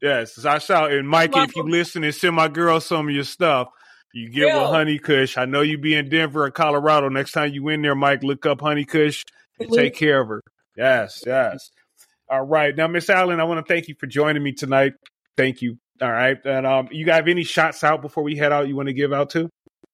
Yes, 0.00 0.42
I 0.44 0.58
shout 0.58 0.90
and 0.92 1.08
Mike, 1.08 1.36
if 1.36 1.54
you 1.54 1.64
listen 1.64 2.02
and 2.02 2.14
send 2.14 2.34
my 2.34 2.48
girl 2.48 2.80
some 2.80 3.08
of 3.08 3.14
your 3.14 3.24
stuff. 3.24 3.68
You 4.14 4.30
get 4.30 4.44
Real. 4.44 4.62
with 4.62 4.70
Honey 4.70 4.98
Kush. 4.98 5.38
I 5.38 5.46
know 5.46 5.62
you 5.62 5.78
be 5.78 5.94
in 5.94 6.08
Denver 6.08 6.44
or 6.44 6.50
Colorado. 6.50 7.08
Next 7.08 7.32
time 7.32 7.52
you 7.52 7.68
in 7.68 7.82
there, 7.82 7.94
Mike, 7.94 8.22
look 8.22 8.44
up 8.46 8.60
Honey 8.60 8.84
Kush 8.84 9.22
and 9.58 9.72
take 9.72 9.94
care 9.94 10.20
of 10.20 10.28
her. 10.28 10.42
Yes, 10.76 11.22
yes. 11.26 11.70
All 12.30 12.42
right. 12.42 12.74
Now, 12.74 12.88
Miss 12.88 13.10
Allen, 13.10 13.40
I 13.40 13.44
want 13.44 13.64
to 13.64 13.72
thank 13.72 13.88
you 13.88 13.94
for 13.98 14.06
joining 14.06 14.42
me 14.42 14.52
tonight. 14.52 14.92
Thank 15.36 15.62
you. 15.62 15.76
All 16.00 16.10
right. 16.10 16.38
And 16.44 16.66
um, 16.66 16.88
you 16.90 17.10
have 17.10 17.28
any 17.28 17.44
shots 17.44 17.84
out 17.84 18.02
before 18.02 18.22
we 18.22 18.36
head 18.36 18.52
out 18.52 18.68
you 18.68 18.76
want 18.76 18.88
to 18.88 18.94
give 18.94 19.12
out 19.12 19.30
to? 19.30 19.48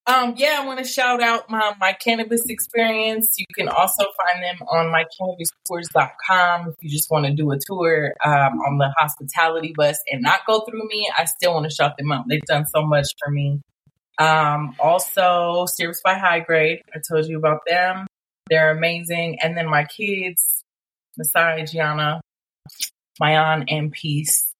Um, 0.08 0.34
yeah, 0.38 0.60
I 0.60 0.64
want 0.64 0.78
to 0.78 0.86
shout 0.86 1.22
out 1.22 1.50
my, 1.50 1.74
my 1.78 1.92
cannabis 1.92 2.40
experience. 2.48 3.34
You 3.36 3.44
can 3.54 3.68
also 3.68 4.04
find 4.24 4.42
them 4.42 4.66
on 4.66 4.86
mycannabistours.com 4.86 6.68
if 6.68 6.74
you 6.80 6.88
just 6.88 7.10
want 7.10 7.26
to 7.26 7.34
do 7.34 7.50
a 7.50 7.58
tour 7.58 8.14
um, 8.24 8.58
on 8.58 8.78
the 8.78 8.90
hospitality 8.96 9.74
bus 9.76 9.98
and 10.10 10.22
not 10.22 10.46
go 10.46 10.60
through 10.60 10.88
me. 10.88 11.10
I 11.16 11.26
still 11.26 11.52
want 11.52 11.68
to 11.68 11.74
shout 11.74 11.98
them 11.98 12.10
out. 12.10 12.24
They've 12.26 12.40
done 12.46 12.64
so 12.74 12.86
much 12.86 13.06
for 13.22 13.30
me. 13.30 13.60
Um, 14.18 14.74
also, 14.80 15.66
Syrups 15.66 16.00
by 16.02 16.14
High 16.14 16.40
Grade. 16.40 16.82
I 16.94 16.98
told 17.06 17.26
you 17.26 17.38
about 17.38 17.60
them. 17.66 18.06
They're 18.50 18.70
amazing. 18.70 19.38
And 19.42 19.56
then 19.56 19.68
my 19.68 19.84
kids, 19.84 20.64
Masai, 21.16 21.64
Gianna, 21.64 22.20
Mayan 23.20 23.68
and 23.68 23.92
peace. 23.92 24.52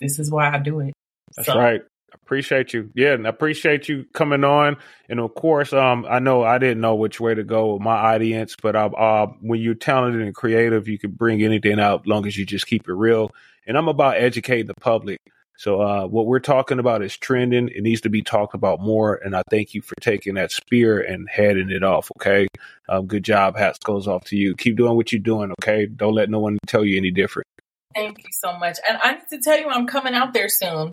This 0.00 0.18
is 0.18 0.30
why 0.30 0.52
I 0.52 0.58
do 0.58 0.80
it. 0.80 0.94
That's 1.36 1.48
so. 1.48 1.58
right. 1.58 1.82
Appreciate 2.14 2.72
you. 2.72 2.90
Yeah, 2.94 3.12
and 3.12 3.26
I 3.26 3.30
appreciate 3.30 3.88
you 3.88 4.04
coming 4.12 4.44
on. 4.44 4.76
And 5.08 5.20
of 5.20 5.34
course, 5.34 5.72
um, 5.72 6.06
I 6.08 6.18
know 6.18 6.42
I 6.42 6.58
didn't 6.58 6.80
know 6.80 6.94
which 6.94 7.20
way 7.20 7.34
to 7.34 7.44
go 7.44 7.74
with 7.74 7.82
my 7.82 7.96
audience, 7.96 8.56
but 8.60 8.76
uh, 8.76 8.86
uh, 8.86 9.26
when 9.40 9.60
you're 9.60 9.74
talented 9.74 10.22
and 10.22 10.34
creative, 10.34 10.88
you 10.88 10.98
can 10.98 11.10
bring 11.10 11.42
anything 11.42 11.78
out 11.78 12.02
as 12.02 12.06
long 12.06 12.26
as 12.26 12.36
you 12.36 12.46
just 12.46 12.66
keep 12.66 12.88
it 12.88 12.92
real. 12.92 13.30
And 13.66 13.76
I'm 13.76 13.88
about 13.88 14.16
educating 14.16 14.66
the 14.66 14.74
public. 14.74 15.18
So 15.58 15.80
uh, 15.80 16.06
what 16.06 16.26
we're 16.26 16.38
talking 16.38 16.78
about 16.78 17.02
is 17.02 17.16
trending. 17.16 17.68
It 17.68 17.82
needs 17.82 18.00
to 18.02 18.08
be 18.08 18.22
talked 18.22 18.54
about 18.54 18.80
more. 18.80 19.16
And 19.16 19.34
I 19.34 19.42
thank 19.50 19.74
you 19.74 19.82
for 19.82 19.96
taking 20.00 20.34
that 20.34 20.52
spear 20.52 21.00
and 21.00 21.28
heading 21.28 21.70
it 21.70 21.82
off. 21.82 22.10
Okay. 22.16 22.46
Um, 22.88 23.06
good 23.06 23.24
job. 23.24 23.56
Hats 23.56 23.78
goes 23.84 24.06
off 24.06 24.24
to 24.26 24.36
you. 24.36 24.54
Keep 24.54 24.76
doing 24.76 24.94
what 24.94 25.12
you're 25.12 25.20
doing. 25.20 25.52
Okay. 25.60 25.86
Don't 25.86 26.14
let 26.14 26.30
no 26.30 26.38
one 26.38 26.58
tell 26.68 26.84
you 26.84 26.96
any 26.96 27.10
different. 27.10 27.44
Thank 27.92 28.18
you 28.18 28.30
so 28.30 28.56
much. 28.56 28.78
And 28.88 28.98
I 29.02 29.14
need 29.14 29.28
to 29.30 29.38
tell 29.38 29.58
you, 29.58 29.68
I'm 29.68 29.88
coming 29.88 30.14
out 30.14 30.32
there 30.32 30.48
soon. 30.48 30.92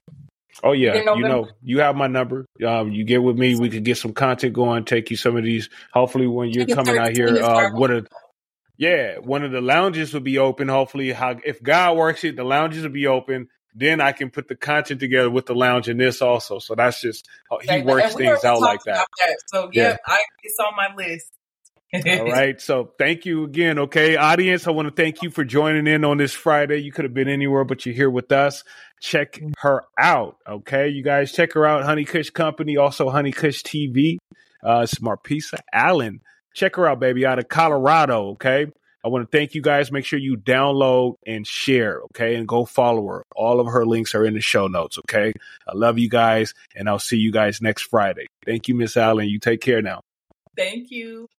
Oh 0.64 0.72
yeah, 0.72 0.96
you 0.96 1.04
know, 1.04 1.50
you 1.62 1.82
have 1.82 1.98
my 1.98 2.08
number. 2.08 2.46
Um, 2.66 2.94
you 2.94 3.04
get 3.04 3.22
with 3.22 3.38
me, 3.38 3.56
we 3.56 3.70
could 3.70 3.84
get 3.84 3.98
some 3.98 4.14
content 4.14 4.54
going. 4.54 4.86
Take 4.86 5.12
you 5.12 5.18
some 5.18 5.36
of 5.36 5.44
these. 5.44 5.70
Hopefully, 5.92 6.28
when 6.28 6.50
you're 6.50 6.66
coming 6.66 6.98
out 6.98 7.12
here, 7.12 7.44
uh, 7.44 7.72
what 7.72 7.92
a 7.92 8.06
yeah, 8.78 9.18
one 9.18 9.44
of 9.44 9.52
the 9.52 9.60
lounges 9.60 10.14
will 10.14 10.22
be 10.22 10.38
open. 10.38 10.70
Hopefully, 10.70 11.12
how 11.12 11.36
if 11.46 11.62
God 11.62 11.98
works 11.98 12.24
it, 12.24 12.38
the 12.38 12.46
lounges 12.46 12.84
will 12.84 12.90
be 12.90 13.08
open. 13.08 13.50
Then 13.76 14.00
I 14.00 14.14
can 14.14 14.30
put 14.30 14.48
the 14.48 14.56
content 14.56 15.02
together 15.02 15.30
with 15.30 15.48
the 15.48 15.54
lounge 15.54 15.90
and 15.90 16.00
this 16.00 16.22
also. 16.22 16.60
So 16.60 16.76
that's 16.76 17.02
just 17.02 17.28
how 17.50 17.60
he 17.60 17.82
works 17.82 18.16
things 18.16 18.44
out 18.46 18.62
like 18.62 18.82
that. 18.86 19.06
that. 19.20 19.36
So 19.48 19.70
yeah, 19.74 19.90
yeah. 19.90 19.98
I, 20.08 20.20
it's 20.44 20.58
on 20.60 20.76
my 20.78 20.96
list. 20.96 21.32
All 21.94 22.26
right. 22.32 22.60
So 22.60 22.92
thank 22.98 23.26
you 23.26 23.44
again. 23.44 23.80
Okay. 23.80 24.16
Audience, 24.16 24.66
I 24.66 24.72
want 24.72 24.88
to 24.88 24.94
thank 24.94 25.22
you 25.22 25.30
for 25.30 25.44
joining 25.44 25.88
in 25.88 26.06
on 26.06 26.18
this 26.18 26.34
Friday. 26.34 26.78
You 26.78 26.92
could 26.92 27.04
have 27.04 27.14
been 27.14 27.28
anywhere, 27.28 27.66
but 27.66 27.86
you're 27.86 27.96
here 27.96 28.10
with 28.10 28.32
us. 28.32 28.64
Check 29.02 29.42
her 29.60 29.84
out. 30.00 30.38
Okay. 30.48 30.88
You 30.88 31.04
guys 31.04 31.34
check 31.34 31.54
her 31.54 31.66
out. 31.66 31.84
Honey 31.84 32.06
Kush 32.06 32.30
Company, 32.30 32.78
also 32.78 33.10
Honey 33.10 33.32
Kush 33.32 33.62
TV. 33.62 34.18
Uh, 34.64 34.82
it's 34.84 34.96
Marpessa 34.96 35.60
Allen. 35.74 36.22
Check 36.54 36.78
her 36.78 36.88
out, 36.88 37.02
baby, 37.02 37.26
out 37.26 37.40
of 37.40 37.50
Colorado. 37.50 38.30
Okay. 38.32 38.68
I 39.06 39.08
want 39.08 39.30
to 39.30 39.38
thank 39.38 39.54
you 39.54 39.62
guys. 39.62 39.92
Make 39.92 40.04
sure 40.04 40.18
you 40.18 40.36
download 40.36 41.18
and 41.28 41.46
share, 41.46 42.02
okay? 42.06 42.34
And 42.34 42.48
go 42.48 42.66
follow 42.66 43.08
her. 43.08 43.24
All 43.36 43.60
of 43.60 43.68
her 43.68 43.86
links 43.86 44.16
are 44.16 44.26
in 44.26 44.34
the 44.34 44.42
show 44.42 44.66
notes, 44.66 44.98
okay? 44.98 45.32
I 45.68 45.74
love 45.76 46.00
you 46.00 46.10
guys, 46.10 46.56
and 46.76 46.90
I'll 46.90 46.98
see 46.98 47.18
you 47.18 47.32
guys 47.32 47.62
next 47.62 47.84
Friday. 47.84 48.26
Thank 48.44 48.68
you, 48.68 48.74
Miss 48.74 48.98
Allen. 48.98 49.30
You 49.30 49.38
take 49.38 49.62
care 49.62 49.84
now. 49.84 50.02
Thank 50.58 50.90
you. 50.90 51.30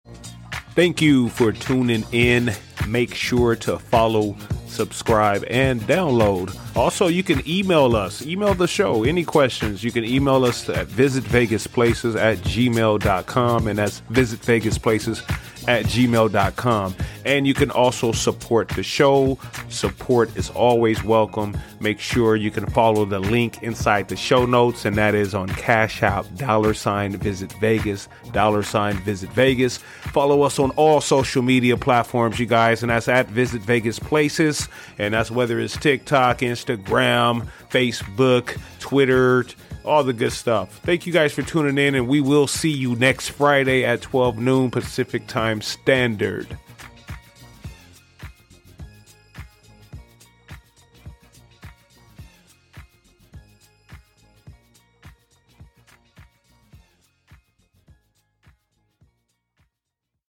Thank 0.76 1.02
you 1.02 1.28
for 1.30 1.50
tuning 1.50 2.04
in. 2.12 2.52
Make 2.86 3.12
sure 3.12 3.56
to 3.56 3.80
follow, 3.80 4.36
subscribe, 4.68 5.44
and 5.50 5.80
download. 5.80 6.56
Also, 6.76 7.06
you 7.06 7.22
can 7.22 7.42
email 7.48 7.96
us, 7.96 8.20
email 8.26 8.52
the 8.52 8.68
show. 8.68 9.02
Any 9.02 9.24
questions, 9.24 9.82
you 9.82 9.90
can 9.90 10.04
email 10.04 10.44
us 10.44 10.68
at 10.68 10.86
visitvegasplaces 10.88 12.16
at 12.16 12.36
gmail.com, 12.38 13.66
and 13.66 13.78
that's 13.78 14.02
visitvegasplaces 14.12 15.22
at 15.68 15.86
gmail.com. 15.86 16.94
And 17.24 17.46
you 17.46 17.54
can 17.54 17.70
also 17.70 18.12
support 18.12 18.68
the 18.68 18.82
show. 18.82 19.38
Support 19.68 20.36
is 20.36 20.50
always 20.50 21.02
welcome. 21.02 21.56
Make 21.80 21.98
sure 21.98 22.36
you 22.36 22.50
can 22.50 22.66
follow 22.66 23.04
the 23.04 23.18
link 23.18 23.62
inside 23.62 24.08
the 24.08 24.16
show 24.16 24.46
notes, 24.46 24.84
and 24.84 24.96
that 24.96 25.14
is 25.14 25.34
on 25.34 25.48
Cash 25.48 26.02
App, 26.02 26.26
dollar 26.36 26.74
sign 26.74 27.16
visit 27.16 27.52
Vegas, 27.60 28.08
dollar 28.32 28.62
sign 28.62 28.96
visit 28.98 29.30
Vegas. 29.30 29.78
Follow 29.78 30.42
us 30.42 30.58
on 30.58 30.70
all 30.72 31.00
social 31.00 31.42
media 31.42 31.76
platforms, 31.76 32.38
you 32.38 32.46
guys, 32.46 32.82
and 32.82 32.90
that's 32.90 33.08
at 33.08 33.28
Visit 33.28 33.62
Vegas 33.62 33.98
Places. 33.98 34.68
And 34.98 35.14
that's 35.14 35.30
whether 35.30 35.58
it's 35.58 35.76
TikTok, 35.76 36.42
Instagram, 36.66 37.48
Facebook, 37.70 38.58
Twitter 38.80 39.44
all 39.86 40.02
the 40.02 40.12
good 40.12 40.32
stuff. 40.32 40.80
Thank 40.80 41.06
you 41.06 41.12
guys 41.12 41.32
for 41.32 41.42
tuning 41.42 41.78
in, 41.78 41.94
and 41.94 42.08
we 42.08 42.20
will 42.20 42.46
see 42.46 42.72
you 42.72 42.96
next 42.96 43.28
Friday 43.28 43.84
at 43.84 44.02
12 44.02 44.36
noon 44.36 44.70
Pacific 44.70 45.26
Time 45.28 45.60
Standard. 45.60 46.58